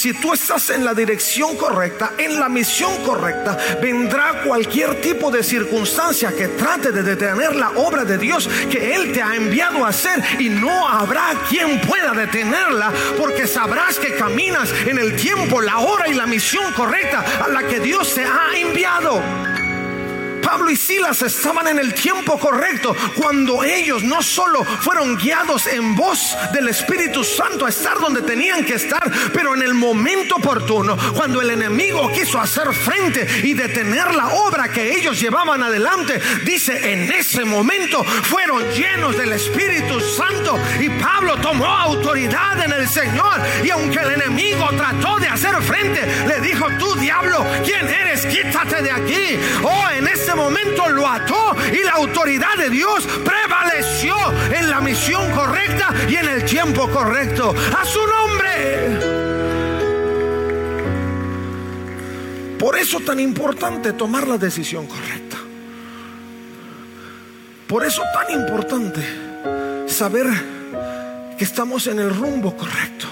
si 0.00 0.14
tú 0.14 0.32
estás 0.32 0.70
en 0.70 0.82
la 0.82 0.94
dirección 0.94 1.58
correcta, 1.58 2.12
en 2.16 2.40
la 2.40 2.48
misión 2.48 3.04
correcta, 3.04 3.58
vendrá 3.82 4.42
cualquier 4.46 4.98
tipo 5.02 5.30
de 5.30 5.42
circunstancia 5.42 6.34
que 6.34 6.48
trate 6.48 6.90
de 6.90 7.02
detener 7.02 7.54
la 7.54 7.72
obra 7.72 8.06
de 8.06 8.16
Dios 8.16 8.48
que 8.70 8.94
Él 8.94 9.12
te 9.12 9.20
ha 9.20 9.36
enviado 9.36 9.84
a 9.84 9.90
hacer 9.90 10.24
y 10.38 10.48
no 10.48 10.88
habrá 10.88 11.34
quien 11.50 11.82
pueda 11.82 12.14
detenerla 12.14 12.90
porque 13.18 13.46
sabrás 13.46 13.98
que 13.98 14.14
caminas 14.14 14.72
en 14.86 14.98
el 14.98 15.16
tiempo, 15.16 15.60
la 15.60 15.80
hora 15.80 16.08
y 16.08 16.14
la 16.14 16.24
misión 16.24 16.72
correcta 16.72 17.22
a 17.44 17.48
la 17.48 17.62
que 17.64 17.80
Dios 17.80 18.14
te 18.14 18.24
ha 18.24 18.56
enviado. 18.56 19.49
Pablo 20.50 20.68
y 20.72 20.74
Silas 20.74 21.22
estaban 21.22 21.68
en 21.68 21.78
el 21.78 21.94
tiempo 21.94 22.36
correcto 22.36 22.96
cuando 23.14 23.62
ellos 23.62 24.02
no 24.02 24.20
solo 24.20 24.64
fueron 24.64 25.16
guiados 25.16 25.68
en 25.68 25.94
voz 25.94 26.36
del 26.52 26.66
Espíritu 26.66 27.22
Santo 27.22 27.66
a 27.66 27.68
estar 27.68 28.00
donde 28.00 28.20
tenían 28.22 28.64
que 28.64 28.74
estar, 28.74 29.08
pero 29.32 29.54
en 29.54 29.62
el 29.62 29.74
momento 29.74 30.34
oportuno, 30.34 30.96
cuando 31.14 31.40
el 31.40 31.50
enemigo 31.50 32.10
quiso 32.12 32.40
hacer 32.40 32.72
frente 32.72 33.28
y 33.44 33.54
detener 33.54 34.12
la 34.12 34.26
obra 34.26 34.72
que 34.72 34.92
ellos 34.96 35.20
llevaban 35.20 35.62
adelante, 35.62 36.20
dice, 36.44 36.94
en 36.94 37.12
ese 37.12 37.44
momento 37.44 38.02
fueron 38.02 38.64
llenos 38.72 39.16
del 39.16 39.32
Espíritu 39.34 40.00
Santo 40.00 40.58
y 40.80 40.88
Pablo 41.00 41.36
tomó 41.36 41.66
autoridad 41.66 42.60
en 42.60 42.72
el 42.72 42.88
Señor 42.88 43.40
y 43.62 43.70
aunque 43.70 44.00
el 44.00 44.20
enemigo 44.20 44.68
trató 44.76 45.16
de 45.20 45.28
hacer 45.28 45.54
frente, 45.62 46.04
le 46.26 46.40
dijo, 46.40 46.66
tú 46.80 46.96
diablo, 46.96 47.46
¿quién 47.64 47.86
eres? 47.86 48.26
Quítate 48.26 48.82
de 48.82 48.90
aquí. 48.90 49.38
Oh, 49.62 49.88
en 49.90 50.08
ese 50.08 50.34
momento 50.34 50.39
lo 50.90 51.06
ató 51.06 51.56
y 51.72 51.82
la 51.84 51.92
autoridad 51.92 52.56
de 52.56 52.70
Dios 52.70 53.06
prevaleció 53.24 54.14
en 54.52 54.70
la 54.70 54.80
misión 54.80 55.30
correcta 55.32 55.94
y 56.08 56.16
en 56.16 56.28
el 56.28 56.44
tiempo 56.44 56.88
correcto. 56.88 57.54
A 57.78 57.84
su 57.84 58.00
nombre. 58.06 59.20
Por 62.58 62.76
eso 62.76 63.00
tan 63.00 63.20
importante 63.20 63.92
tomar 63.92 64.28
la 64.28 64.36
decisión 64.36 64.86
correcta. 64.86 65.36
Por 67.66 67.84
eso 67.84 68.02
tan 68.12 68.38
importante 68.38 69.00
saber 69.86 70.26
que 71.38 71.44
estamos 71.44 71.86
en 71.86 72.00
el 72.00 72.14
rumbo 72.14 72.56
correcto. 72.56 73.06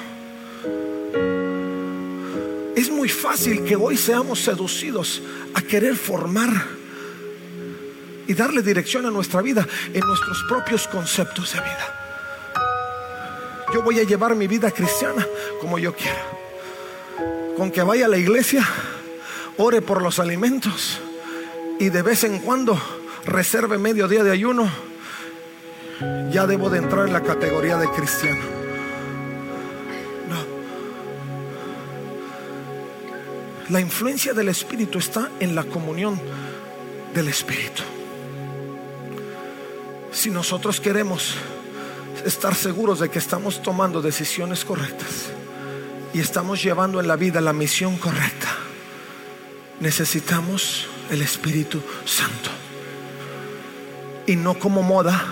Es 2.76 2.90
muy 2.90 3.08
fácil 3.08 3.64
que 3.64 3.76
hoy 3.76 3.96
seamos 3.96 4.40
seducidos 4.40 5.22
a 5.54 5.62
querer 5.62 5.96
formar 5.96 6.77
y 8.28 8.34
darle 8.34 8.62
dirección 8.62 9.06
a 9.06 9.10
nuestra 9.10 9.40
vida 9.40 9.66
en 9.92 10.00
nuestros 10.06 10.44
propios 10.44 10.86
conceptos 10.86 11.54
de 11.54 11.60
vida. 11.60 11.94
Yo 13.72 13.82
voy 13.82 13.98
a 13.98 14.04
llevar 14.04 14.36
mi 14.36 14.46
vida 14.46 14.70
cristiana 14.70 15.26
como 15.60 15.78
yo 15.78 15.94
quiera. 15.94 16.22
Con 17.56 17.70
que 17.70 17.82
vaya 17.82 18.04
a 18.04 18.08
la 18.08 18.18
iglesia, 18.18 18.68
ore 19.56 19.80
por 19.80 20.02
los 20.02 20.18
alimentos 20.18 21.00
y 21.80 21.88
de 21.88 22.02
vez 22.02 22.22
en 22.24 22.38
cuando 22.40 22.78
reserve 23.24 23.78
medio 23.78 24.06
día 24.08 24.22
de 24.22 24.30
ayuno, 24.30 24.70
ya 26.30 26.46
debo 26.46 26.68
de 26.68 26.78
entrar 26.78 27.06
en 27.06 27.14
la 27.14 27.22
categoría 27.22 27.78
de 27.78 27.88
cristiano. 27.90 28.42
No. 30.28 30.44
La 33.70 33.80
influencia 33.80 34.34
del 34.34 34.50
Espíritu 34.50 34.98
está 34.98 35.30
en 35.40 35.54
la 35.54 35.64
comunión 35.64 36.20
del 37.14 37.28
Espíritu 37.28 37.82
si 40.18 40.30
nosotros 40.30 40.80
queremos 40.80 41.34
estar 42.26 42.52
seguros 42.56 42.98
de 42.98 43.08
que 43.08 43.20
estamos 43.20 43.62
tomando 43.62 44.02
decisiones 44.02 44.64
correctas 44.64 45.30
y 46.12 46.18
estamos 46.18 46.60
llevando 46.60 46.98
en 46.98 47.06
la 47.06 47.14
vida 47.14 47.40
la 47.40 47.52
misión 47.52 47.96
correcta, 47.98 48.48
necesitamos 49.78 50.86
el 51.10 51.22
Espíritu 51.22 51.80
Santo. 52.04 52.50
Y 54.26 54.34
no 54.34 54.58
como 54.58 54.82
moda. 54.82 55.24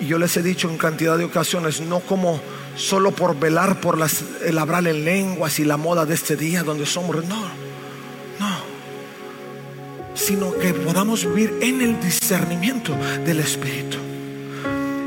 Y 0.00 0.06
yo 0.06 0.18
les 0.18 0.34
he 0.38 0.42
dicho 0.42 0.70
en 0.70 0.78
cantidad 0.78 1.18
de 1.18 1.24
ocasiones, 1.24 1.82
no 1.82 2.00
como 2.00 2.40
solo 2.74 3.10
por 3.10 3.38
velar 3.38 3.82
por 3.82 3.98
las, 3.98 4.24
el 4.46 4.58
hablar 4.58 4.88
en 4.88 5.04
lenguas 5.04 5.58
y 5.58 5.64
la 5.64 5.76
moda 5.76 6.06
de 6.06 6.14
este 6.14 6.36
día 6.36 6.62
donde 6.62 6.86
somos. 6.86 7.22
No 7.26 7.63
sino 10.24 10.54
que 10.54 10.72
podamos 10.72 11.26
vivir 11.26 11.58
en 11.60 11.82
el 11.82 12.00
discernimiento 12.00 12.96
del 13.26 13.40
Espíritu. 13.40 13.98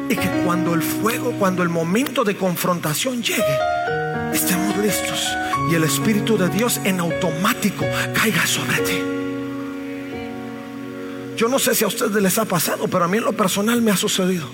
Y 0.09 0.15
que 0.15 0.43
cuando 0.45 0.75
el 0.75 0.83
fuego, 0.83 1.33
cuando 1.39 1.63
el 1.63 1.69
momento 1.69 2.23
de 2.23 2.37
confrontación 2.37 3.23
llegue, 3.23 3.57
estemos 4.31 4.77
listos 4.77 5.27
y 5.71 5.75
el 5.75 5.83
Espíritu 5.85 6.37
de 6.37 6.49
Dios 6.49 6.79
en 6.83 6.99
automático 6.99 7.83
caiga 8.13 8.45
sobre 8.45 8.77
ti. 8.77 9.01
Yo 11.35 11.47
no 11.47 11.57
sé 11.57 11.73
si 11.73 11.83
a 11.83 11.87
ustedes 11.87 12.21
les 12.21 12.37
ha 12.37 12.45
pasado, 12.45 12.87
pero 12.87 13.05
a 13.05 13.07
mí 13.07 13.17
en 13.17 13.23
lo 13.23 13.33
personal 13.33 13.81
me 13.81 13.89
ha 13.89 13.97
sucedido 13.97 14.47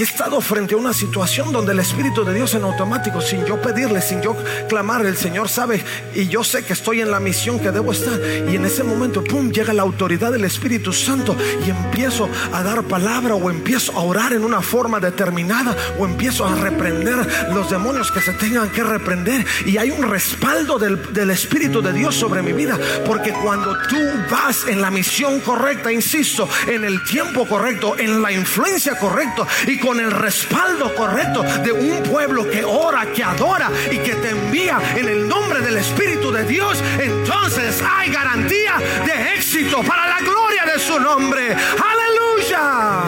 he 0.00 0.04
estado 0.04 0.40
frente 0.40 0.74
a 0.74 0.78
una 0.78 0.94
situación 0.94 1.52
donde 1.52 1.72
el 1.72 1.78
Espíritu 1.78 2.24
de 2.24 2.32
Dios 2.32 2.54
en 2.54 2.64
automático, 2.64 3.20
sin 3.20 3.44
yo 3.44 3.60
pedirle, 3.60 4.00
sin 4.00 4.22
yo 4.22 4.34
clamar, 4.68 5.04
el 5.04 5.16
Señor 5.16 5.48
sabe 5.48 5.82
y 6.14 6.28
yo 6.28 6.42
sé 6.42 6.64
que 6.64 6.72
estoy 6.72 7.00
en 7.00 7.10
la 7.10 7.20
misión 7.20 7.60
que 7.60 7.70
debo 7.70 7.92
estar. 7.92 8.18
Y 8.50 8.56
en 8.56 8.64
ese 8.64 8.82
momento, 8.82 9.22
pum, 9.22 9.50
llega 9.50 9.72
la 9.72 9.82
autoridad 9.82 10.32
del 10.32 10.44
Espíritu 10.44 10.92
Santo 10.92 11.36
y 11.66 11.70
empiezo 11.70 12.28
a 12.52 12.62
dar 12.62 12.82
palabra 12.84 13.34
o 13.34 13.50
empiezo 13.50 13.92
a 13.92 14.00
orar 14.00 14.32
en 14.32 14.44
una 14.44 14.62
forma 14.62 15.00
determinada 15.00 15.76
o 15.98 16.06
empiezo 16.06 16.46
a 16.46 16.54
reprender 16.54 17.16
los 17.52 17.68
demonios 17.68 18.10
que 18.10 18.22
se 18.22 18.32
tengan 18.32 18.70
que 18.70 18.82
reprender. 18.82 19.44
Y 19.66 19.76
hay 19.76 19.90
un 19.90 20.08
respaldo 20.08 20.78
del, 20.78 21.12
del 21.12 21.30
Espíritu 21.30 21.82
de 21.82 21.92
Dios 21.92 22.14
sobre 22.14 22.42
mi 22.42 22.52
vida. 22.52 22.78
Porque 23.04 23.32
cuando 23.32 23.76
tú 23.88 23.98
vas 24.30 24.66
en 24.66 24.80
la 24.80 24.90
misión 24.90 25.40
correcta, 25.40 25.92
insisto, 25.92 26.48
en 26.66 26.84
el 26.84 27.04
tiempo 27.04 27.46
correcto, 27.46 27.98
en 27.98 28.22
la 28.22 28.32
influencia 28.32 28.98
correcta 28.98 29.46
y 29.66 29.78
con 29.78 29.89
el 29.98 30.10
respaldo 30.12 30.94
correcto 30.94 31.42
de 31.42 31.72
un 31.72 32.02
pueblo 32.04 32.48
que 32.48 32.64
ora, 32.64 33.06
que 33.12 33.24
adora 33.24 33.70
y 33.90 33.98
que 33.98 34.14
te 34.14 34.30
envía 34.30 34.78
en 34.96 35.08
el 35.08 35.28
nombre 35.28 35.60
del 35.60 35.78
Espíritu 35.78 36.30
de 36.30 36.44
Dios, 36.44 36.78
entonces 36.98 37.82
hay 37.82 38.10
garantía 38.10 38.74
de 39.04 39.34
éxito 39.34 39.82
para 39.82 40.06
la 40.06 40.18
gloria 40.20 40.64
de 40.72 40.78
su 40.78 41.00
nombre. 41.00 41.56
Aleluya. 41.56 43.02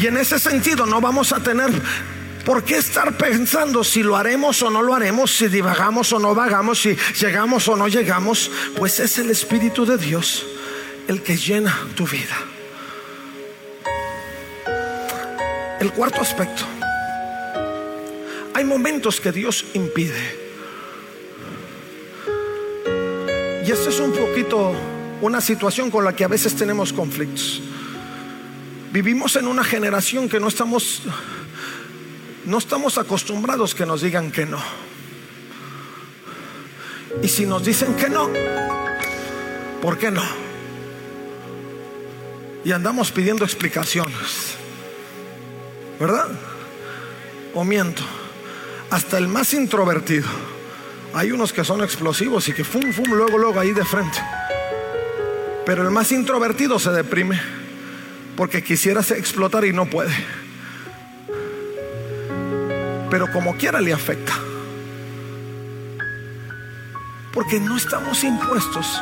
Y 0.00 0.06
en 0.06 0.18
ese 0.18 0.38
sentido 0.38 0.86
no 0.86 1.00
vamos 1.00 1.32
a 1.32 1.40
tener 1.40 1.70
¿Por 2.44 2.62
qué 2.62 2.76
estar 2.76 3.16
pensando 3.16 3.82
si 3.82 4.02
lo 4.02 4.16
haremos 4.16 4.62
o 4.62 4.68
no 4.68 4.82
lo 4.82 4.94
haremos, 4.94 5.34
si 5.34 5.48
divagamos 5.48 6.12
o 6.12 6.18
no 6.18 6.34
vagamos, 6.34 6.78
si 6.78 6.94
llegamos 7.18 7.66
o 7.68 7.76
no 7.76 7.88
llegamos? 7.88 8.50
Pues 8.76 9.00
es 9.00 9.18
el 9.18 9.30
Espíritu 9.30 9.86
de 9.86 9.96
Dios 9.96 10.44
el 11.08 11.22
que 11.22 11.36
llena 11.36 11.74
tu 11.94 12.06
vida. 12.06 12.36
El 15.84 15.92
cuarto 15.92 16.22
aspecto. 16.22 16.64
Hay 18.54 18.64
momentos 18.64 19.20
que 19.20 19.30
Dios 19.30 19.66
impide. 19.74 20.38
Y 23.66 23.70
esto 23.70 23.90
es 23.90 24.00
un 24.00 24.12
poquito 24.12 24.72
una 25.20 25.42
situación 25.42 25.90
con 25.90 26.02
la 26.02 26.16
que 26.16 26.24
a 26.24 26.28
veces 26.28 26.56
tenemos 26.56 26.90
conflictos. 26.90 27.60
Vivimos 28.92 29.36
en 29.36 29.46
una 29.46 29.62
generación 29.62 30.26
que 30.26 30.40
no 30.40 30.48
estamos 30.48 31.02
no 32.46 32.56
estamos 32.56 32.96
acostumbrados 32.96 33.74
que 33.74 33.84
nos 33.84 34.00
digan 34.00 34.32
que 34.32 34.46
no. 34.46 34.62
Y 37.22 37.28
si 37.28 37.44
nos 37.44 37.62
dicen 37.62 37.94
que 37.96 38.08
no, 38.08 38.30
¿por 39.82 39.98
qué 39.98 40.10
no? 40.10 40.24
Y 42.64 42.72
andamos 42.72 43.12
pidiendo 43.12 43.44
explicaciones. 43.44 44.63
¿Verdad? 45.98 46.28
O 47.54 47.64
miento. 47.64 48.02
Hasta 48.90 49.18
el 49.18 49.28
más 49.28 49.54
introvertido. 49.54 50.28
Hay 51.14 51.30
unos 51.30 51.52
que 51.52 51.64
son 51.64 51.82
explosivos 51.82 52.48
y 52.48 52.52
que 52.52 52.64
fum, 52.64 52.92
fum, 52.92 53.06
luego, 53.08 53.38
luego 53.38 53.60
ahí 53.60 53.72
de 53.72 53.84
frente. 53.84 54.18
Pero 55.64 55.82
el 55.82 55.90
más 55.90 56.10
introvertido 56.12 56.78
se 56.78 56.90
deprime 56.90 57.40
porque 58.36 58.62
quisiera 58.62 59.00
explotar 59.00 59.64
y 59.64 59.72
no 59.72 59.86
puede. 59.86 60.14
Pero 63.10 63.30
como 63.32 63.56
quiera 63.56 63.80
le 63.80 63.92
afecta. 63.92 64.34
Porque 67.32 67.60
no 67.60 67.76
estamos 67.76 68.22
impuestos 68.24 69.00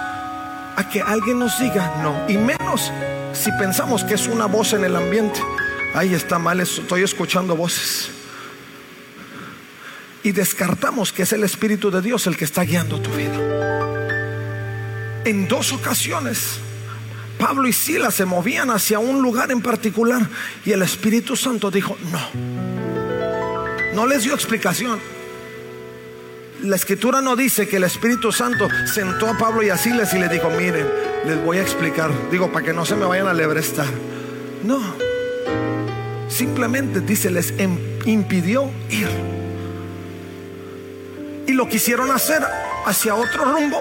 a 0.76 0.88
que 0.90 1.00
alguien 1.00 1.38
nos 1.38 1.58
diga 1.58 2.00
no. 2.02 2.28
Y 2.28 2.36
menos 2.36 2.92
si 3.32 3.50
pensamos 3.52 4.04
que 4.04 4.14
es 4.14 4.26
una 4.26 4.46
voz 4.46 4.72
en 4.74 4.84
el 4.84 4.96
ambiente. 4.96 5.40
Ahí 5.94 6.14
está 6.14 6.38
mal, 6.38 6.60
estoy 6.60 7.02
escuchando 7.02 7.54
voces. 7.54 8.10
Y 10.22 10.32
descartamos 10.32 11.12
que 11.12 11.22
es 11.22 11.32
el 11.32 11.44
Espíritu 11.44 11.90
de 11.90 12.00
Dios 12.00 12.26
el 12.26 12.36
que 12.36 12.44
está 12.44 12.62
guiando 12.62 13.00
tu 13.00 13.10
vida. 13.10 13.36
En 15.24 15.48
dos 15.48 15.72
ocasiones, 15.72 16.58
Pablo 17.38 17.68
y 17.68 17.72
Silas 17.72 18.14
se 18.14 18.24
movían 18.24 18.70
hacia 18.70 18.98
un 18.98 19.20
lugar 19.20 19.50
en 19.50 19.60
particular 19.60 20.28
y 20.64 20.72
el 20.72 20.82
Espíritu 20.82 21.36
Santo 21.36 21.70
dijo, 21.70 21.96
no. 22.10 22.20
No 23.94 24.06
les 24.06 24.24
dio 24.24 24.34
explicación. 24.34 24.98
La 26.62 26.76
escritura 26.76 27.20
no 27.20 27.36
dice 27.36 27.68
que 27.68 27.76
el 27.76 27.84
Espíritu 27.84 28.32
Santo 28.32 28.68
sentó 28.86 29.28
a 29.28 29.36
Pablo 29.36 29.62
y 29.62 29.70
a 29.70 29.76
Silas 29.76 30.14
y 30.14 30.18
le 30.18 30.28
dijo, 30.28 30.48
miren, 30.50 30.86
les 31.26 31.44
voy 31.44 31.58
a 31.58 31.62
explicar. 31.62 32.10
Digo, 32.30 32.50
para 32.50 32.64
que 32.64 32.72
no 32.72 32.86
se 32.86 32.94
me 32.94 33.04
vayan 33.04 33.26
a 33.26 33.34
lebrestar. 33.34 33.88
No. 34.64 34.94
Simplemente 36.42 37.00
dice, 37.00 37.30
les 37.30 37.54
impidió 38.04 38.68
ir. 38.90 39.06
Y 41.46 41.52
lo 41.52 41.68
quisieron 41.68 42.10
hacer 42.10 42.42
hacia 42.84 43.14
otro 43.14 43.44
rumbo. 43.44 43.80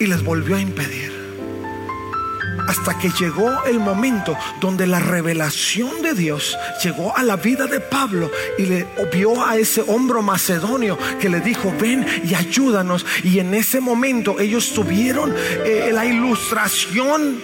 Y 0.00 0.06
les 0.06 0.24
volvió 0.24 0.56
a 0.56 0.60
impedir. 0.60 1.12
Hasta 2.66 2.98
que 2.98 3.10
llegó 3.10 3.62
el 3.64 3.78
momento 3.78 4.36
donde 4.60 4.88
la 4.88 4.98
revelación 4.98 6.02
de 6.02 6.14
Dios 6.14 6.58
llegó 6.82 7.16
a 7.16 7.22
la 7.22 7.36
vida 7.36 7.66
de 7.68 7.78
Pablo 7.78 8.28
y 8.58 8.66
le 8.66 8.88
vio 9.12 9.46
a 9.46 9.56
ese 9.56 9.82
hombro 9.82 10.20
macedonio 10.20 10.98
que 11.20 11.28
le 11.28 11.38
dijo, 11.38 11.72
ven 11.80 12.04
y 12.24 12.34
ayúdanos. 12.34 13.06
Y 13.22 13.38
en 13.38 13.54
ese 13.54 13.80
momento 13.80 14.40
ellos 14.40 14.74
tuvieron 14.74 15.32
eh, 15.64 15.90
la 15.92 16.04
ilustración 16.04 17.40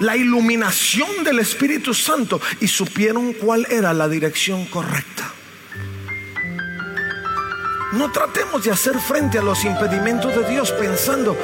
la 0.00 0.16
iluminación 0.16 1.22
del 1.24 1.38
Espíritu 1.38 1.94
Santo 1.94 2.40
y 2.60 2.66
supieron 2.66 3.32
cuál 3.34 3.66
era 3.70 3.92
la 3.92 4.08
dirección 4.08 4.66
correcta. 4.66 5.30
No 7.92 8.10
tratemos 8.10 8.64
de 8.64 8.70
hacer 8.70 8.98
frente 8.98 9.38
a 9.38 9.42
los 9.42 9.64
impedimentos 9.64 10.34
de 10.34 10.48
Dios 10.48 10.72
pensando 10.72 11.36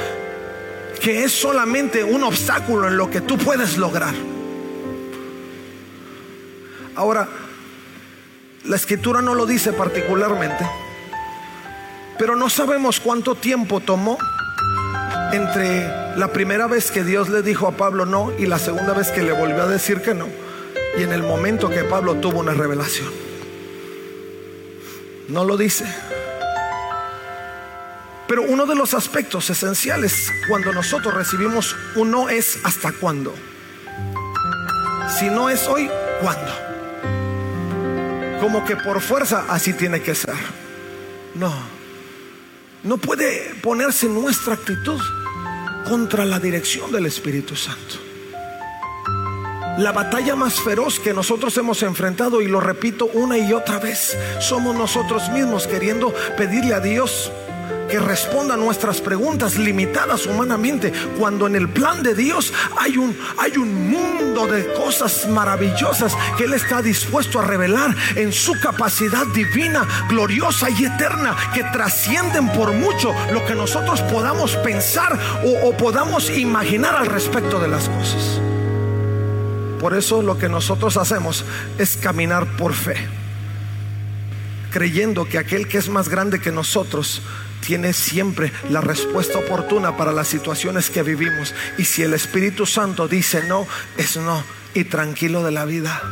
que 1.01 1.25
es 1.25 1.33
solamente 1.33 2.03
un 2.03 2.23
obstáculo 2.23 2.88
en 2.88 2.97
lo 2.97 3.11
que 3.11 3.21
tú 3.21 3.37
puedes 3.37 3.77
lograr. 3.77 4.14
Ahora, 6.95 7.29
la 8.64 8.77
escritura 8.77 9.21
no 9.21 9.35
lo 9.35 9.45
dice 9.45 9.73
particularmente, 9.73 10.66
pero 12.19 12.37
no 12.37 12.49
sabemos 12.49 13.01
cuánto 13.01 13.35
tiempo 13.35 13.81
tomó 13.81 14.16
entre 15.33 16.17
la 16.17 16.29
primera 16.33 16.67
vez 16.67 16.91
que 16.91 17.05
Dios 17.05 17.29
le 17.29 17.43
dijo 17.43 17.67
a 17.67 17.73
Pablo 17.73 18.07
no 18.07 18.33
y 18.39 18.47
la 18.47 18.59
segunda 18.59 18.93
vez 18.93 19.11
que 19.11 19.23
le 19.23 19.33
volvió 19.33 19.62
a 19.62 19.67
decir 19.67 20.03
que 20.03 20.15
no. 20.15 20.29
Y 20.99 21.03
en 21.03 21.12
el 21.12 21.23
momento 21.23 21.69
que 21.69 21.85
Pablo 21.85 22.15
tuvo 22.17 22.41
una 22.41 22.55
revelación. 22.55 23.09
No 25.29 25.45
lo 25.45 25.57
dice. 25.57 25.85
Pero 28.29 28.43
uno 28.43 28.67
de 28.67 28.75
los 28.75 28.95
aspectos 28.95 29.51
esenciales 29.51 30.33
cuando 30.49 30.73
nosotros 30.73 31.15
recibimos 31.15 31.77
un 31.95 32.11
no 32.11 32.29
es 32.29 32.59
hasta 32.65 32.93
cuándo. 32.93 33.35
Si 35.19 35.27
no 35.27 35.49
es 35.49 35.67
hoy, 35.69 35.89
¿cuándo? 36.21 36.53
Como 38.41 38.65
que 38.65 38.77
por 38.77 39.01
fuerza 39.01 39.45
así 39.49 39.73
tiene 39.73 40.03
que 40.03 40.15
ser. 40.15 40.35
No. 41.35 41.76
No 42.87 42.99
puede 42.99 43.53
ponerse 43.62 44.09
nuestra 44.09 44.55
actitud 44.55 45.01
contra 45.88 46.25
la 46.25 46.38
dirección 46.38 46.92
del 46.92 47.07
Espíritu 47.07 47.57
Santo. 47.57 47.96
La 49.79 49.90
batalla 49.90 50.37
más 50.37 50.61
feroz 50.61 51.01
que 51.01 51.12
nosotros 51.12 51.57
hemos 51.59 51.83
enfrentado, 51.83 52.40
y 52.40 52.46
lo 52.46 52.61
repito 52.61 53.07
una 53.07 53.38
y 53.38 53.53
otra 53.53 53.81
vez, 53.81 54.16
somos 54.38 54.77
nosotros 54.77 55.29
mismos 55.31 55.66
queriendo 55.66 56.14
pedirle 56.37 56.75
a 56.75 56.81
Dios 56.81 57.33
que 57.88 57.99
responda 57.99 58.55
a 58.55 58.57
nuestras 58.57 59.01
preguntas 59.01 59.57
limitadas 59.57 60.27
humanamente, 60.27 60.92
cuando 61.18 61.46
en 61.46 61.57
el 61.57 61.68
plan 61.68 62.03
de 62.03 62.14
Dios 62.14 62.53
hay 62.79 62.96
un, 62.96 63.16
hay 63.38 63.57
un 63.57 63.90
mundo 63.90 64.46
de 64.46 64.72
cosas 64.75 65.29
maravillosas 65.29 66.16
que 66.37 66.44
Él 66.44 66.55
está 66.55 66.83
dispuesto 66.83 67.40
a 67.40 67.44
revelar 67.44 67.94
en 68.16 68.33
su 68.33 68.53
capacidad 68.61 69.27
divina, 69.35 69.87
gloriosa 70.09 70.68
y 70.70 70.85
eterna, 70.85 71.37
que 71.55 71.64
trascienden 71.64 72.49
por 72.53 72.72
mucho 72.72 73.12
lo 73.33 73.44
que 73.46 73.55
nosotros 73.55 74.01
podamos 74.03 74.57
pensar 74.57 75.18
o, 75.44 75.68
o 75.68 75.77
podamos 75.77 76.31
imaginar 76.31 76.96
al 76.96 77.07
respecto 77.07 77.59
de 77.59 77.68
las 77.68 77.88
cosas. 77.88 78.40
Por 79.81 79.94
eso 79.94 80.22
lo 80.22 80.38
que 80.38 80.49
nosotros 80.49 80.96
hacemos 80.96 81.44
es 81.79 81.96
caminar 81.96 82.57
por 82.57 82.72
fe, 82.72 82.96
creyendo 84.72 85.27
que 85.27 85.38
aquel 85.38 85.68
que 85.68 85.79
es 85.79 85.88
más 85.88 86.09
grande 86.09 86.40
que 86.40 86.51
nosotros 86.51 87.22
tiene 87.61 87.92
siempre 87.92 88.53
la 88.71 88.81
respuesta 88.81 89.38
oportuna 89.38 89.97
para 89.97 90.12
las 90.12 90.29
situaciones 90.29 90.90
que 90.90 91.03
vivimos. 91.03 91.55
Y 91.79 91.85
si 91.85 92.03
el 92.03 92.14
Espíritu 92.14 92.66
Santo 92.66 93.09
dice 93.09 93.42
no, 93.49 93.66
es 93.97 94.16
no. 94.16 94.42
Y 94.75 94.85
tranquilo 94.85 95.42
de 95.42 95.53
la 95.53 95.64
vida. 95.64 96.03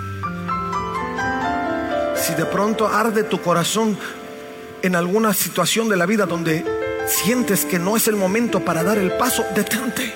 Si 2.16 2.35
de 2.35 2.46
pronto 2.46 2.88
arde 2.88 3.24
tu 3.24 3.40
corazón 3.42 3.98
en 4.83 4.96
alguna 4.96 5.35
situación 5.35 5.88
de 5.88 5.96
la 5.96 6.07
vida 6.07 6.26
donde 6.26 6.64
sientes 7.07 7.64
que 7.64 7.78
no 7.78 7.96
es 7.96 8.09
el 8.09 8.16
momento 8.16 8.64
para 8.64 8.83
dar 8.83 8.98
el 8.98 9.12
paso, 9.12 9.44
detente 9.54 10.14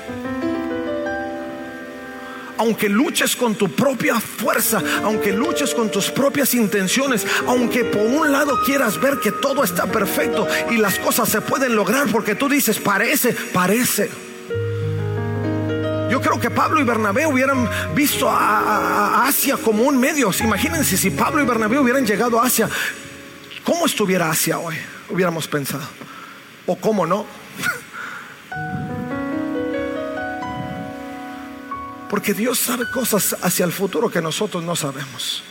aunque 2.59 2.88
luches 2.88 3.37
con 3.37 3.55
tu 3.55 3.71
propia 3.71 4.21
fuerza, 4.21 4.83
aunque 5.03 5.33
luches 5.33 5.75
con 5.75 5.90
tus 5.90 6.11
propias 6.11 6.55
intenciones, 6.55 7.27
aunque 7.47 7.85
por 7.85 8.03
un 8.03 8.31
lado 8.31 8.62
quieras 8.64 9.01
ver 9.01 9.18
que 9.21 9.33
todo 9.33 9.64
está 9.64 9.87
perfecto 9.87 10.47
y 10.71 10.77
las 10.77 10.99
cosas 10.99 11.29
se 11.29 11.40
pueden 11.40 11.75
lograr 11.75 12.09
porque 12.11 12.35
tú 12.35 12.49
dices, 12.49 12.79
parece, 12.79 13.33
parece. 13.53 14.11
Yo 16.11 16.23
creo 16.23 16.40
que 16.40 16.51
Pablo 16.51 16.81
y 16.81 16.85
Bernabé 16.85 17.27
hubieran 17.27 17.68
visto 17.94 18.29
a, 18.31 19.27
Asia 19.27 19.57
como 19.57 19.83
un 19.83 19.99
medio. 19.99 20.31
Imagínense 20.40 20.97
si 20.97 21.11
Pablo 21.11 21.42
y 21.42 21.47
Bernabé 21.47 21.79
hubieran 21.79 22.07
llegado 22.07 22.40
a 22.40 22.47
Asia, 22.47 22.68
¿cómo 23.62 23.87
estuviera 23.87 24.31
Asia 24.31 24.59
hoy? 24.59 24.77
Hubiéramos 25.11 25.47
pensado. 25.47 25.87
O 26.66 26.77
cómo 26.77 27.07
no. 27.07 27.27
Porque 32.09 32.35
Dios 32.35 32.59
sabe 32.59 32.85
cosas 32.90 33.37
hacia 33.42 33.64
el 33.64 33.73
futuro 33.73 34.11
que 34.11 34.23
nosotros 34.23 34.64
no 34.64 34.75
sabemos. 34.75 35.42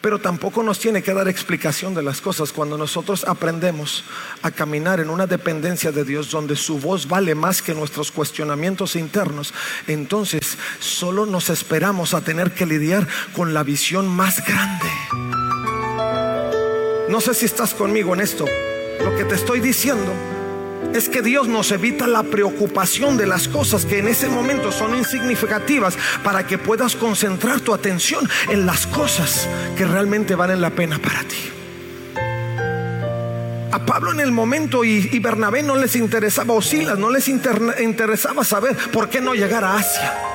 Pero 0.00 0.18
tampoco 0.18 0.62
nos 0.62 0.78
tiene 0.78 1.02
que 1.02 1.14
dar 1.14 1.28
explicación 1.28 1.94
de 1.94 2.02
las 2.02 2.20
cosas 2.20 2.52
cuando 2.52 2.76
nosotros 2.76 3.24
aprendemos 3.24 4.04
a 4.42 4.50
caminar 4.50 5.00
en 5.00 5.08
una 5.08 5.26
dependencia 5.26 5.92
de 5.92 6.04
Dios 6.04 6.30
donde 6.30 6.56
su 6.56 6.78
voz 6.78 7.08
vale 7.08 7.34
más 7.34 7.62
que 7.62 7.74
nuestros 7.74 8.12
cuestionamientos 8.12 8.96
internos. 8.96 9.54
Entonces 9.86 10.58
solo 10.78 11.24
nos 11.24 11.48
esperamos 11.48 12.12
a 12.12 12.20
tener 12.20 12.52
que 12.52 12.66
lidiar 12.66 13.08
con 13.34 13.54
la 13.54 13.62
visión 13.62 14.06
más 14.06 14.44
grande. 14.46 14.90
No 17.08 17.20
sé 17.22 17.32
si 17.32 17.46
estás 17.46 17.72
conmigo 17.72 18.12
en 18.12 18.20
esto. 18.20 18.44
Lo 19.02 19.16
que 19.16 19.24
te 19.24 19.36
estoy 19.36 19.60
diciendo 19.60 20.12
es 20.92 21.08
que 21.08 21.22
Dios 21.22 21.48
nos 21.48 21.72
evita 21.72 22.06
la 22.06 22.22
preocupación 22.22 23.16
de 23.16 23.26
las 23.26 23.48
cosas 23.48 23.84
que 23.84 23.98
en 23.98 24.08
ese 24.08 24.28
momento 24.28 24.70
son 24.72 24.96
insignificativas 24.96 25.96
para 26.22 26.46
que 26.46 26.58
puedas 26.58 26.96
concentrar 26.96 27.60
tu 27.60 27.74
atención 27.74 28.28
en 28.48 28.66
las 28.66 28.86
cosas 28.86 29.48
que 29.76 29.84
realmente 29.84 30.34
valen 30.34 30.60
la 30.60 30.70
pena 30.70 30.98
para 30.98 31.20
ti. 31.24 31.50
A 33.72 33.84
Pablo 33.84 34.12
en 34.12 34.20
el 34.20 34.30
momento 34.30 34.84
y, 34.84 35.18
Bernabé 35.18 35.62
no 35.62 35.74
les 35.74 35.96
interesaba, 35.96 36.54
o 36.54 36.62
Silas 36.62 36.98
no 36.98 37.10
les 37.10 37.28
interesaba 37.28 38.44
saber 38.44 38.76
por 38.92 39.08
qué 39.08 39.20
no 39.20 39.34
llegar 39.34 39.64
a 39.64 39.76
Asia. 39.76 40.33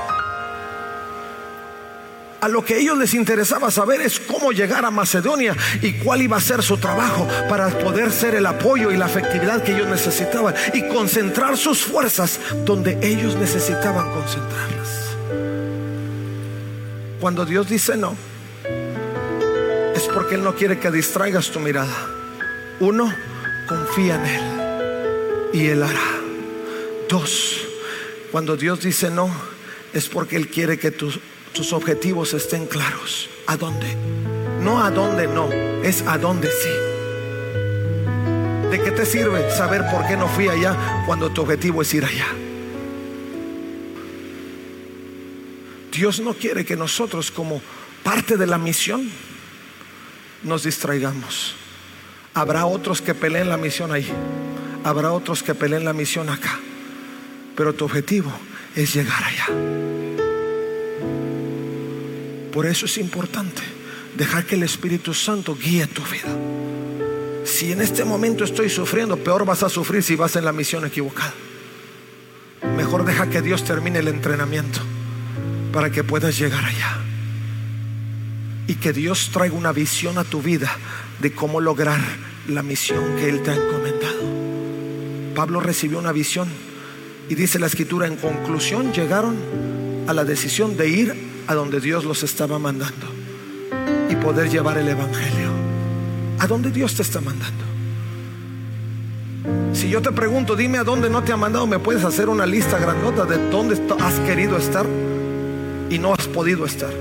A 2.41 2.47
lo 2.47 2.63
que 2.63 2.78
ellos 2.78 2.97
les 2.97 3.13
interesaba 3.13 3.69
saber 3.69 4.02
es 4.02 4.19
cómo 4.19 4.52
llegar 4.52 4.86
a 4.86 4.91
Macedonia 4.91 5.56
y 5.82 5.93
cuál 5.93 6.21
iba 6.21 6.38
a 6.38 6.41
ser 6.41 6.63
su 6.63 6.78
trabajo 6.78 7.28
para 7.49 7.67
poder 7.80 8.12
ser 8.12 8.36
el 8.36 8.45
apoyo 8.45 8.91
y 8.91 8.97
la 8.97 9.08
efectividad 9.08 9.62
que 9.62 9.73
ellos 9.75 9.88
necesitaban 9.88 10.56
y 10.73 10.88
concentrar 10.88 11.58
sus 11.58 11.80
fuerzas 11.80 12.39
donde 12.65 12.97
ellos 13.02 13.36
necesitaban 13.36 14.10
concentrarlas. 14.12 14.89
Cuando 17.19 17.45
Dios 17.45 17.67
dice 17.67 17.97
no, 17.97 18.15
es 19.93 20.04
porque 20.13 20.36
Él 20.36 20.43
no 20.43 20.56
quiere 20.56 20.80
que 20.80 20.89
distraigas 20.91 21.49
tu 21.49 21.60
mirada. 21.60 21.93
Uno, 22.80 23.13
confía 23.67 24.15
en 24.15 24.25
Él 24.25 25.52
y 25.52 25.67
Él 25.67 25.84
hará. 25.84 25.99
Dos, 27.10 27.58
cuando 28.32 28.56
Dios 28.56 28.80
dice 28.80 29.10
no, 29.10 29.30
es 29.91 30.08
porque 30.08 30.38
Él 30.38 30.47
quiere 30.47 30.80
que 30.80 30.91
tus, 30.91 31.19
tus 31.53 31.73
objetivos 31.73 32.33
estén 32.33 32.65
claros. 32.65 33.29
¿A 33.47 33.57
dónde? 33.57 33.95
No 34.62 34.83
a 34.83 34.91
dónde 34.91 35.27
no, 35.27 35.51
es 35.83 36.01
a 36.03 36.17
dónde 36.17 36.49
sí. 36.49 36.69
¿De 38.69 38.83
qué 38.83 38.91
te 38.91 39.05
sirve 39.05 39.49
saber 39.51 39.83
por 39.91 40.05
qué 40.07 40.15
no 40.15 40.27
fui 40.27 40.47
allá 40.47 41.03
cuando 41.05 41.31
tu 41.31 41.41
objetivo 41.41 41.81
es 41.81 41.93
ir 41.93 42.05
allá? 42.05 42.27
Dios 45.91 46.19
no 46.19 46.33
quiere 46.33 46.65
que 46.65 46.75
nosotros 46.75 47.31
como 47.31 47.62
parte 48.03 48.38
de 48.38 48.45
la 48.45 48.57
misión 48.57 49.09
nos 50.43 50.63
distraigamos. 50.63 51.55
Habrá 52.33 52.65
otros 52.65 53.01
que 53.01 53.15
peleen 53.15 53.49
la 53.49 53.57
misión 53.57 53.91
ahí. 53.91 54.07
Habrá 54.83 55.12
otros 55.12 55.43
que 55.43 55.55
peleen 55.55 55.83
la 55.83 55.93
misión 55.93 56.29
acá. 56.29 56.59
Pero 57.55 57.73
tu 57.73 57.85
objetivo 57.85 58.31
es 58.75 58.93
llegar 58.93 59.23
allá. 59.23 59.98
Por 62.60 62.67
eso 62.67 62.88
es 62.88 62.98
importante 62.98 63.62
dejar 64.17 64.45
que 64.45 64.56
el 64.56 64.63
Espíritu 64.63 65.13
Santo 65.13 65.56
guíe 65.56 65.88
tu 65.88 66.02
vida. 66.04 66.28
Si 67.45 67.72
en 67.72 67.80
este 67.80 68.04
momento 68.04 68.43
estoy 68.43 68.69
sufriendo, 68.69 69.15
peor 69.15 69.45
vas 69.45 69.63
a 69.63 69.69
sufrir 69.69 70.04
si 70.04 70.17
vas 70.17 70.36
en 70.36 70.43
la 70.43 70.52
misión 70.52 70.86
equivocada. 70.86 71.34
Mejor 72.76 73.06
deja 73.06 73.30
que 73.30 73.41
Dios 73.41 73.63
termine 73.63 74.00
el 74.00 74.10
entrenamiento 74.10 74.82
para 75.72 75.89
que 75.89 76.04
puedas 76.04 76.38
llegar 76.38 76.65
allá. 76.65 76.98
Y 78.67 78.76
que 78.76 78.91
Dios 78.91 79.30
traiga 79.32 79.56
una 79.56 79.72
visión 79.72 80.17
a 80.17 80.26
tu 80.26 80.41
vida 80.41 80.69
de 81.22 81.32
cómo 81.32 81.62
lograr 81.62 82.02
la 82.50 82.62
misión 82.62 83.15
que 83.15 83.30
Él 83.30 83.41
te 83.41 83.52
ha 83.52 83.56
encomendado. 83.56 85.34
Pablo 85.34 85.62
recibió 85.62 85.98
una 85.98 86.12
visión 86.12 86.50
y 87.30 87.36
dice 87.36 87.58
la 87.58 87.67
escritura, 87.67 88.06
en 88.06 88.17
conclusión 88.17 88.91
llegaron 88.91 89.38
a 90.08 90.13
la 90.13 90.26
decisión 90.26 90.76
de 90.76 90.89
ir 90.89 91.28
a 91.49 91.55
donde 91.55 91.79
Dios 91.79 92.05
los 92.05 92.21
estaba 92.21 92.59
mandando 92.59 93.07
y 94.07 94.15
poder 94.17 94.51
llevar 94.51 94.77
el 94.77 94.88
Evangelio. 94.88 95.49
¿A 96.38 96.45
dónde 96.45 96.69
Dios 96.69 96.93
te 96.93 97.01
está 97.01 97.21
mandando? 97.21 97.65
Si 99.73 99.89
yo 99.89 99.99
te 99.99 100.12
pregunto, 100.12 100.55
dime 100.55 100.77
a 100.77 100.83
dónde 100.83 101.09
no 101.09 101.23
te 101.23 101.33
ha 101.33 101.38
mandado, 101.38 101.65
me 101.65 101.79
puedes 101.79 102.03
hacer 102.03 102.29
una 102.29 102.45
lista 102.45 102.77
grandota 102.77 103.25
de 103.25 103.49
dónde 103.49 103.81
has 103.99 104.19
querido 104.19 104.57
estar 104.57 104.85
y 105.89 105.97
no 105.97 106.13
has 106.13 106.27
podido 106.27 106.67
estar. 106.67 106.93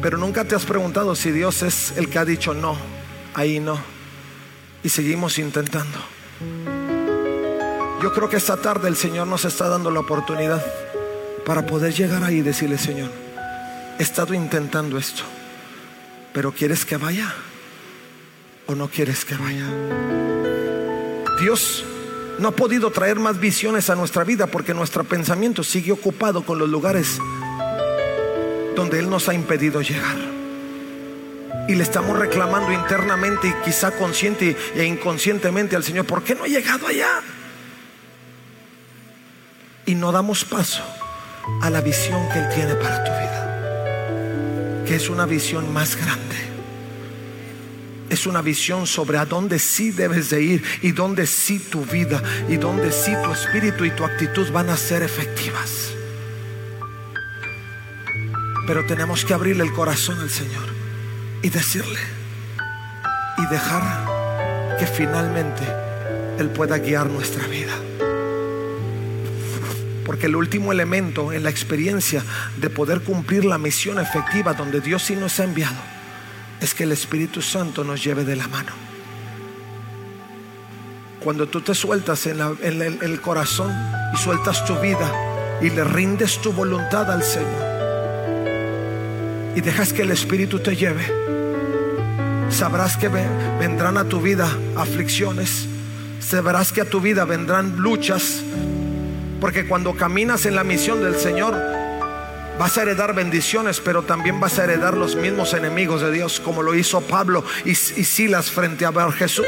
Pero 0.00 0.16
nunca 0.16 0.44
te 0.44 0.54
has 0.54 0.64
preguntado 0.64 1.16
si 1.16 1.32
Dios 1.32 1.64
es 1.64 1.94
el 1.96 2.08
que 2.08 2.20
ha 2.20 2.24
dicho 2.24 2.54
no, 2.54 2.76
ahí 3.34 3.58
no. 3.58 3.76
Y 4.84 4.88
seguimos 4.88 5.40
intentando. 5.40 5.98
Yo 8.00 8.12
creo 8.12 8.28
que 8.28 8.36
esta 8.36 8.56
tarde 8.56 8.86
el 8.86 8.94
Señor 8.94 9.26
nos 9.26 9.44
está 9.44 9.68
dando 9.68 9.90
la 9.90 9.98
oportunidad 9.98 10.64
para 11.44 11.66
poder 11.66 11.92
llegar 11.92 12.24
ahí 12.24 12.36
y 12.36 12.42
decirle, 12.42 12.78
Señor, 12.78 13.10
he 13.98 14.02
estado 14.02 14.34
intentando 14.34 14.98
esto, 14.98 15.22
pero 16.32 16.52
¿quieres 16.52 16.84
que 16.84 16.96
vaya 16.96 17.32
o 18.66 18.74
no 18.74 18.88
quieres 18.88 19.24
que 19.24 19.36
vaya? 19.36 19.66
Dios 21.40 21.84
no 22.38 22.48
ha 22.48 22.52
podido 22.52 22.90
traer 22.90 23.18
más 23.20 23.38
visiones 23.38 23.90
a 23.90 23.94
nuestra 23.94 24.24
vida 24.24 24.46
porque 24.46 24.74
nuestro 24.74 25.04
pensamiento 25.04 25.62
sigue 25.62 25.92
ocupado 25.92 26.44
con 26.44 26.58
los 26.58 26.68
lugares 26.68 27.18
donde 28.74 28.98
Él 28.98 29.10
nos 29.10 29.28
ha 29.28 29.34
impedido 29.34 29.82
llegar. 29.82 30.16
Y 31.68 31.74
le 31.74 31.82
estamos 31.82 32.18
reclamando 32.18 32.72
internamente 32.72 33.48
y 33.48 33.64
quizá 33.64 33.92
consciente 33.92 34.56
e 34.74 34.84
inconscientemente 34.84 35.76
al 35.76 35.84
Señor, 35.84 36.04
¿por 36.04 36.22
qué 36.22 36.34
no 36.34 36.44
he 36.44 36.50
llegado 36.50 36.86
allá? 36.86 37.22
Y 39.86 39.94
no 39.94 40.12
damos 40.12 40.44
paso 40.44 40.82
a 41.60 41.70
la 41.70 41.80
visión 41.80 42.28
que 42.32 42.38
Él 42.38 42.48
tiene 42.54 42.74
para 42.74 43.04
tu 43.04 43.10
vida, 43.10 44.84
que 44.86 44.96
es 44.96 45.08
una 45.08 45.26
visión 45.26 45.72
más 45.72 45.96
grande 45.96 46.54
es 48.14 48.26
una 48.26 48.42
visión 48.42 48.86
sobre 48.86 49.18
a 49.18 49.24
dónde 49.24 49.58
sí 49.58 49.90
debes 49.90 50.30
de 50.30 50.40
ir 50.40 50.64
y 50.82 50.92
dónde 50.92 51.26
sí 51.26 51.58
tu 51.58 51.84
vida 51.84 52.22
y 52.48 52.56
dónde 52.56 52.92
sí 52.92 53.12
tu 53.24 53.32
espíritu 53.32 53.84
y 53.84 53.90
tu 53.90 54.04
actitud 54.04 54.50
van 54.52 54.70
a 54.70 54.76
ser 54.76 55.02
efectivas. 55.02 55.90
Pero 58.66 58.86
tenemos 58.86 59.24
que 59.24 59.34
abrirle 59.34 59.64
el 59.64 59.72
corazón 59.72 60.20
al 60.20 60.30
Señor 60.30 60.68
y 61.42 61.50
decirle 61.50 62.00
y 63.38 63.46
dejar 63.46 64.76
que 64.78 64.86
finalmente 64.86 65.64
Él 66.38 66.50
pueda 66.50 66.78
guiar 66.78 67.10
nuestra 67.10 67.46
vida. 67.48 67.74
Porque 70.04 70.26
el 70.26 70.36
último 70.36 70.72
elemento 70.72 71.32
en 71.32 71.42
la 71.42 71.50
experiencia 71.50 72.22
de 72.58 72.70
poder 72.70 73.00
cumplir 73.00 73.44
la 73.44 73.58
misión 73.58 73.98
efectiva 73.98 74.54
donde 74.54 74.80
Dios 74.80 75.02
sí 75.02 75.16
nos 75.16 75.40
ha 75.40 75.44
enviado 75.44 75.94
es 76.60 76.74
que 76.74 76.84
el 76.84 76.92
Espíritu 76.92 77.42
Santo 77.42 77.84
nos 77.84 78.02
lleve 78.02 78.24
de 78.24 78.36
la 78.36 78.48
mano. 78.48 78.72
Cuando 81.22 81.46
tú 81.46 81.60
te 81.60 81.74
sueltas 81.74 82.26
en, 82.26 82.40
el 82.82 83.20
corazón 83.20 83.72
y 84.12 84.16
sueltas 84.18 84.64
tu 84.66 84.74
vida 84.78 85.58
y 85.62 85.70
le 85.70 85.84
rindes 85.84 86.40
tu 86.40 86.52
voluntad 86.52 87.10
al 87.10 87.22
Señor 87.22 87.74
y 89.56 89.60
dejas 89.60 89.92
que 89.92 90.02
el 90.02 90.10
Espíritu 90.10 90.58
te 90.58 90.76
lleve, 90.76 91.02
sabrás 92.50 92.96
que 92.96 93.08
vendrán 93.08 93.96
a 93.96 94.04
tu 94.04 94.20
vida 94.20 94.48
aflicciones, 94.76 95.66
sabrás 96.20 96.72
que 96.72 96.82
a 96.82 96.84
tu 96.84 97.00
vida 97.00 97.24
vendrán 97.24 97.76
luchas, 97.76 98.42
porque 99.44 99.66
cuando 99.66 99.94
caminas 99.94 100.46
en 100.46 100.54
la 100.54 100.64
misión 100.64 101.02
del 101.02 101.16
Señor, 101.16 101.54
Vas 102.58 102.78
a 102.78 102.82
heredar 102.82 103.14
bendiciones, 103.14 103.80
pero 103.80 104.04
también 104.04 104.40
vas 104.40 104.58
a 104.58 104.64
heredar 104.64 104.96
los 104.96 105.16
mismos 105.16 105.52
enemigos 105.52 106.00
de 106.00 106.12
Dios, 106.12 106.40
como 106.40 106.62
lo 106.62 106.74
hizo 106.74 107.00
Pablo 107.02 107.44
y, 107.64 107.74
Silas 107.74 108.50
frente 108.50 108.86
a 108.86 108.90
ver 108.92 109.10
Jesús. 109.10 109.46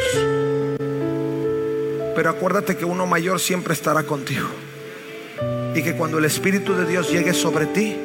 Pero 2.17 2.29
acuérdate 2.29 2.77
que 2.77 2.85
uno 2.85 3.07
mayor 3.07 3.39
siempre 3.39 3.73
estará 3.73 4.03
contigo. 4.03 4.49
Y 5.75 5.83
que 5.83 5.95
cuando 5.95 6.19
el 6.19 6.25
Espíritu 6.25 6.75
de 6.75 6.85
Dios 6.85 7.09
llegue 7.11 7.33
sobre 7.33 7.65
ti, 7.67 7.97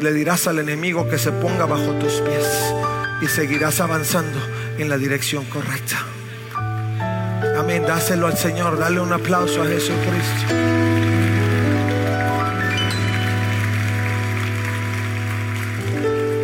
le 0.00 0.12
dirás 0.14 0.46
al 0.46 0.60
enemigo 0.60 1.08
que 1.08 1.18
se 1.18 1.32
ponga 1.32 1.66
bajo 1.66 1.92
tus 1.98 2.20
pies 2.20 2.72
y 3.20 3.26
seguirás 3.26 3.80
avanzando 3.80 4.38
en 4.78 4.88
la 4.88 4.96
dirección 4.96 5.44
correcta. 5.46 6.06
Dáselo 7.78 8.26
al 8.26 8.36
Señor. 8.36 8.78
Dale 8.78 8.98
un 8.98 9.12
aplauso 9.12 9.62
a 9.62 9.66
Jesucristo. 9.66 10.54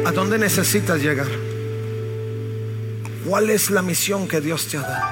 ¿A 0.06 0.12
dónde 0.12 0.38
necesitas 0.38 1.00
llegar? 1.00 1.26
¿Cuál 3.26 3.50
es 3.50 3.70
la 3.70 3.82
misión 3.82 4.28
que 4.28 4.40
Dios 4.40 4.68
te 4.68 4.76
ha 4.76 4.82
dado? 4.82 5.10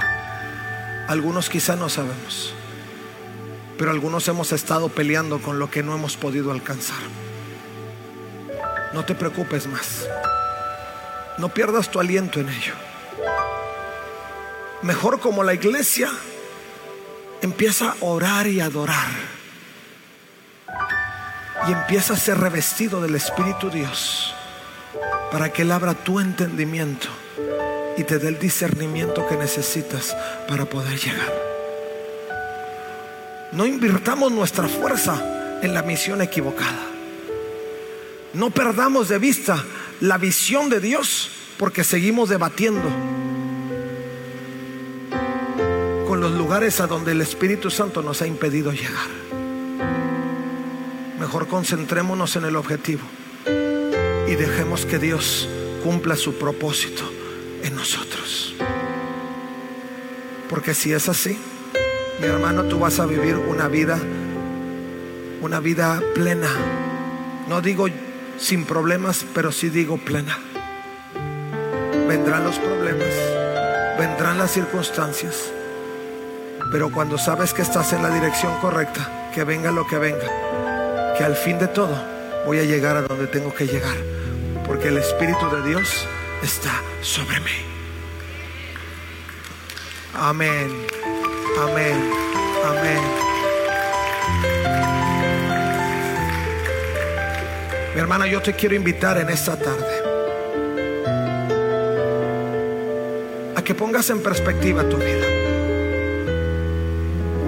Algunos 1.09 1.51
quizá 1.51 1.75
no 1.75 1.89
sabemos, 1.89 2.55
pero 3.77 3.91
algunos 3.91 4.29
hemos 4.29 4.53
estado 4.53 4.89
peleando 4.89 5.43
con 5.43 5.59
lo 5.59 5.69
que 5.69 5.83
no 5.83 5.95
hemos 5.97 6.17
podido 6.17 6.53
alcanzar. 6.53 7.03
No 8.93 9.05
te 9.05 9.17
preocupes 9.17 9.67
más. 9.67 10.07
No 11.39 11.49
pierdas 11.49 11.91
tu 11.91 11.99
aliento 11.99 12.39
en 12.39 12.49
ello. 12.49 12.75
Mejor 14.85 15.19
como 15.19 15.43
la 15.43 15.55
iglesia 15.55 16.11
empieza 17.41 17.93
a 17.93 17.97
orar 18.01 18.47
y 18.47 18.61
adorar. 18.61 19.09
Y 21.67 21.73
empieza 21.73 22.13
a 22.13 22.19
ser 22.19 22.39
revestido 22.39 23.01
del 23.01 23.15
Espíritu 23.15 23.71
Dios 23.71 24.35
para 25.33 25.51
que 25.51 25.63
Él 25.63 25.73
abra 25.73 25.95
tu 25.95 26.21
entendimiento 26.21 27.09
y 27.97 28.05
te 28.05 28.19
dé 28.19 28.29
el 28.29 28.39
discernimiento 28.39 29.27
que 29.27 29.39
necesitas 29.39 30.15
para 30.47 30.67
poder 30.67 30.99
llegar. 30.99 31.33
No 33.53 33.65
invirtamos 33.65 34.33
nuestra 34.33 34.69
fuerza 34.69 35.59
en 35.63 35.73
la 35.73 35.83
misión 35.83 36.21
equivocada. 36.21 36.91
No 38.35 38.51
perdamos 38.51 39.09
de 39.09 39.19
vista 39.19 39.65
la 40.03 40.19
visión 40.19 40.69
de 40.69 40.81
Dios 40.81 41.31
porque 41.57 41.85
seguimos 41.85 42.29
debatiendo 42.29 43.14
lugares 46.45 46.79
a 46.83 46.87
donde 46.87 47.13
el 47.13 47.23
Espíritu 47.23 47.71
Santo 47.71 48.03
nos 48.03 48.21
ha 48.21 48.27
impedido 48.27 48.71
llegar. 48.71 49.09
Mejor 51.19 51.49
concentrémonos 51.49 52.37
en 52.37 52.45
el 52.45 52.57
objetivo 52.57 53.01
y 54.29 54.35
dejemos 54.35 54.85
que 54.85 54.99
Dios 54.99 55.49
cumpla 55.83 56.17
su 56.17 56.35
propósito 56.35 57.03
en 57.63 57.75
nosotros. 57.75 58.55
Porque 60.51 60.75
si 60.75 60.93
es 60.93 61.09
así, 61.09 61.39
mi 62.21 62.27
hermano, 62.27 62.65
tú 62.65 62.79
vas 62.79 63.01
a 63.01 63.07
vivir 63.07 63.37
una 63.37 63.67
vida, 63.69 63.99
una 65.41 65.61
vida 65.61 66.03
plena. 66.15 66.51
No 67.49 67.63
digo 67.63 67.87
sin 68.37 68.67
problemas, 68.67 69.25
pero 69.35 69.51
sí 69.51 69.71
digo 69.71 69.97
plena. 69.97 70.39
Vendrán 72.07 72.45
los 72.45 72.59
problemas, 72.59 73.15
vendrán 73.99 74.37
las 74.37 74.51
circunstancias, 74.51 75.51
Pero 76.75 76.91
cuando 76.91 77.17
sabes 77.19 77.55
que 77.55 77.63
estás 77.63 77.93
en 77.93 78.03
la 78.03 78.11
dirección 78.11 78.53
correcta, 78.61 79.31
que 79.33 79.45
venga 79.45 79.71
lo 79.71 79.87
que 79.87 79.97
venga, 79.97 81.15
que 81.17 81.23
al 81.23 81.37
fin 81.37 81.57
de 81.57 81.69
todo 81.69 81.97
voy 82.47 82.59
a 82.59 82.65
llegar 82.65 82.97
a 82.97 83.03
donde 83.03 83.29
tengo 83.29 83.55
que 83.55 83.65
llegar, 83.65 83.95
porque 84.67 84.89
el 84.89 84.97
Espíritu 84.97 85.49
de 85.51 85.69
Dios 85.69 86.05
está 86.43 86.73
sobre 87.01 87.39
mí. 87.39 87.53
Amén, 90.15 90.69
amén, 91.63 92.13
amén. 92.67 93.03
Mi 97.95 98.01
hermana, 98.01 98.27
yo 98.27 98.43
te 98.43 98.53
quiero 98.53 98.75
invitar 98.75 99.17
en 99.19 99.31
esta 99.31 99.57
tarde 99.57 100.03
a 103.55 103.63
que 103.63 103.77
pongas 103.77 104.11
en 104.11 104.21
perspectiva 104.21 104.83
tu 104.89 104.97
vida. 104.97 105.44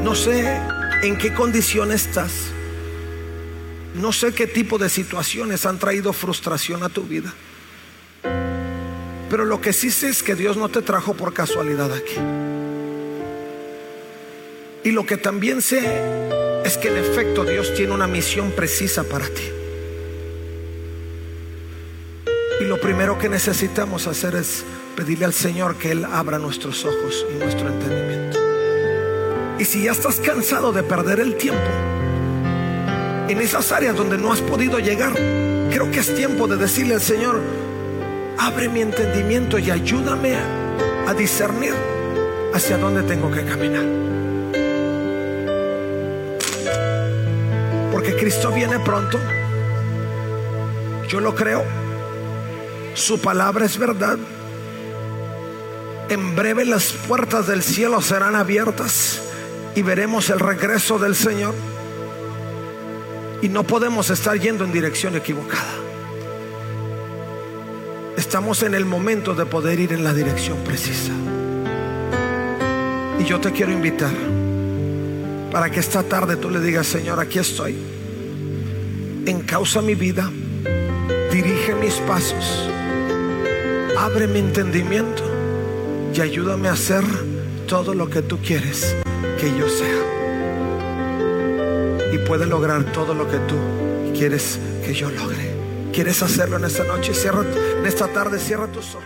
No 0.07 0.15
sé 0.15 0.63
en 1.03 1.19
qué 1.19 1.35
condición 1.35 1.91
estás. 1.91 2.31
No 3.97 4.13
sé 4.13 4.33
qué 4.33 4.47
tipo 4.47 4.79
de 4.79 4.89
situaciones 4.89 5.67
han 5.67 5.81
traído 5.81 6.13
frustración 6.13 6.85
a 6.85 6.89
tu 6.89 7.03
vida. 7.03 7.35
Pero 9.29 9.45
lo 9.45 9.61
que 9.61 9.73
sí 9.73 9.91
sé 9.91 10.11
es 10.11 10.23
que 10.23 10.37
Dios 10.37 10.57
no 10.57 10.69
te 10.69 10.81
trajo 10.81 11.15
por 11.15 11.35
casualidad 11.35 11.93
aquí. 11.93 12.15
Y 14.85 14.93
lo 14.93 15.05
que 15.05 15.17
también 15.17 15.61
sé 15.61 15.81
es 16.65 16.79
que 16.79 16.87
en 16.87 16.99
efecto 16.99 17.43
Dios 17.43 17.75
tiene 17.75 17.93
una 17.93 18.07
misión 18.07 18.53
precisa 18.53 19.03
para 19.03 19.27
ti. 19.27 19.51
Y 22.61 22.65
lo 22.65 22.81
primero 22.81 23.19
que 23.19 23.29
necesitamos 23.29 24.07
hacer 24.07 24.37
es 24.37 24.65
pedirle 24.95 25.25
al 25.25 25.35
Señor 25.35 25.75
que 25.75 25.91
Él 25.91 26.05
abra 26.05 26.39
nuestros 26.39 26.85
ojos 26.85 27.27
y 27.35 27.43
nuestro 27.43 27.67
entendimiento. 27.67 28.26
Y 29.59 29.65
si 29.65 29.85
ya 29.85 29.93
estás 29.93 30.21
cansado 30.21 30.73
de 30.73 30.83
perder 30.83 31.19
el 31.21 31.37
tiempo 31.37 31.61
en 33.29 33.41
esas 33.41 33.73
áreas 33.73 33.97
donde 33.97 34.19
no 34.19 34.33
has 34.33 34.41
podido 34.41 34.79
llegar, 34.79 35.15
creo 35.71 35.91
que 35.91 36.01
es 36.01 36.15
tiempo 36.15 36.47
de 36.47 36.57
decirle 36.57 36.95
al 36.95 37.01
Señor, 37.01 37.41
abre 38.39 38.69
mi 38.69 38.83
entendimiento 38.83 39.59
y 39.59 39.71
ayúdame 39.71 40.37
a 41.07 41.15
discernir 41.15 41.75
hacia 42.53 42.77
dónde 42.77 43.03
tengo 43.03 43.31
que 43.31 43.45
caminar. 43.45 43.85
Porque 47.91 48.15
Cristo 48.17 48.53
viene 48.53 48.79
pronto. 48.79 49.19
Yo 51.09 51.21
lo 51.21 51.35
creo. 51.35 51.65
Su 52.95 53.19
palabra 53.21 53.65
es 53.65 53.79
verdad. 53.79 54.19
En 56.11 56.37
breve 56.37 56.65
las 56.65 56.93
puertas 56.93 57.47
del 57.47 57.63
cielo 57.63 58.01
serán 58.01 58.37
abiertas 58.37 59.23
y 59.77 59.83
veremos 59.83 60.31
el 60.31 60.41
regreso 60.41 60.99
del 60.99 61.15
Señor. 61.15 61.55
Y 63.43 63.49
no 63.51 63.63
podemos 63.63 64.09
estar 64.11 64.37
yendo 64.41 64.65
en 64.65 64.73
dirección 64.73 65.15
equivocada. 65.15 65.75
Estamos 68.17 68.63
en 68.63 68.75
el 68.75 68.87
momento 68.87 69.35
de 69.35 69.45
poder 69.45 69.79
ir 69.79 69.93
en 69.93 70.03
la 70.03 70.15
dirección 70.15 70.57
precisa. 70.65 71.13
Y 73.21 73.25
yo 73.25 73.39
te 73.39 73.53
quiero 73.53 73.71
invitar 73.71 74.15
para 75.53 75.71
que 75.71 75.81
esta 75.81 76.03
tarde 76.03 76.37
tú 76.37 76.49
le 76.51 76.61
digas, 76.61 76.87
Señor, 76.87 77.21
aquí 77.21 77.39
estoy. 77.39 77.77
Encausa 79.27 79.83
mi 79.83 79.95
vida, 79.95 80.31
dirige 81.31 81.75
mis 81.75 81.95
pasos, 81.97 82.71
abre 83.99 84.27
mi 84.27 84.39
entendimiento 84.39 85.23
y 86.15 86.21
ayúdame 86.23 86.69
a 86.69 86.73
hacer 86.73 87.05
todo 87.67 87.93
lo 87.93 88.09
que 88.09 88.23
tú 88.23 88.39
quieres 88.39 88.97
que 89.37 89.57
yo 89.57 89.69
sea. 89.69 90.03
Y 92.13 92.19
puede 92.27 92.47
lograr 92.47 92.85
todo 92.93 93.15
lo 93.15 93.29
que 93.29 93.39
tú 93.39 93.57
quieres 94.17 94.59
que 94.85 94.95
yo 94.95 95.11
logre. 95.11 95.55
¿Quieres 95.93 96.23
hacerlo 96.23 96.57
en 96.57 96.65
esta 96.65 96.85
noche? 96.85 97.15
Cierra, 97.15 97.43
en 97.79 97.87
esta 97.87 98.09
tarde, 98.09 98.39
cierra 98.39 98.67
tus 98.67 98.95
ojos. 98.95 99.05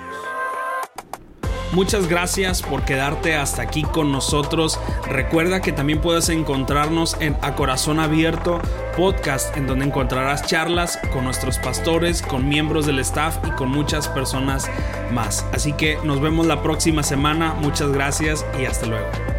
Muchas 1.72 2.08
gracias 2.08 2.62
por 2.62 2.84
quedarte 2.84 3.36
hasta 3.36 3.62
aquí 3.62 3.84
con 3.84 4.10
nosotros. 4.10 4.80
Recuerda 5.08 5.60
que 5.60 5.70
también 5.70 6.00
puedes 6.00 6.28
encontrarnos 6.28 7.16
en 7.20 7.36
A 7.42 7.54
Corazón 7.54 8.00
Abierto 8.00 8.60
podcast, 8.96 9.56
en 9.56 9.68
donde 9.68 9.86
encontrarás 9.86 10.44
charlas 10.46 10.98
con 11.12 11.24
nuestros 11.24 11.58
pastores, 11.58 12.22
con 12.22 12.48
miembros 12.48 12.86
del 12.86 12.98
staff 12.98 13.38
y 13.46 13.50
con 13.52 13.70
muchas 13.70 14.08
personas 14.08 14.68
más. 15.12 15.46
Así 15.52 15.72
que 15.72 15.96
nos 16.02 16.20
vemos 16.20 16.46
la 16.46 16.60
próxima 16.62 17.04
semana. 17.04 17.54
Muchas 17.54 17.92
gracias 17.92 18.44
y 18.60 18.64
hasta 18.64 18.86
luego. 18.86 19.29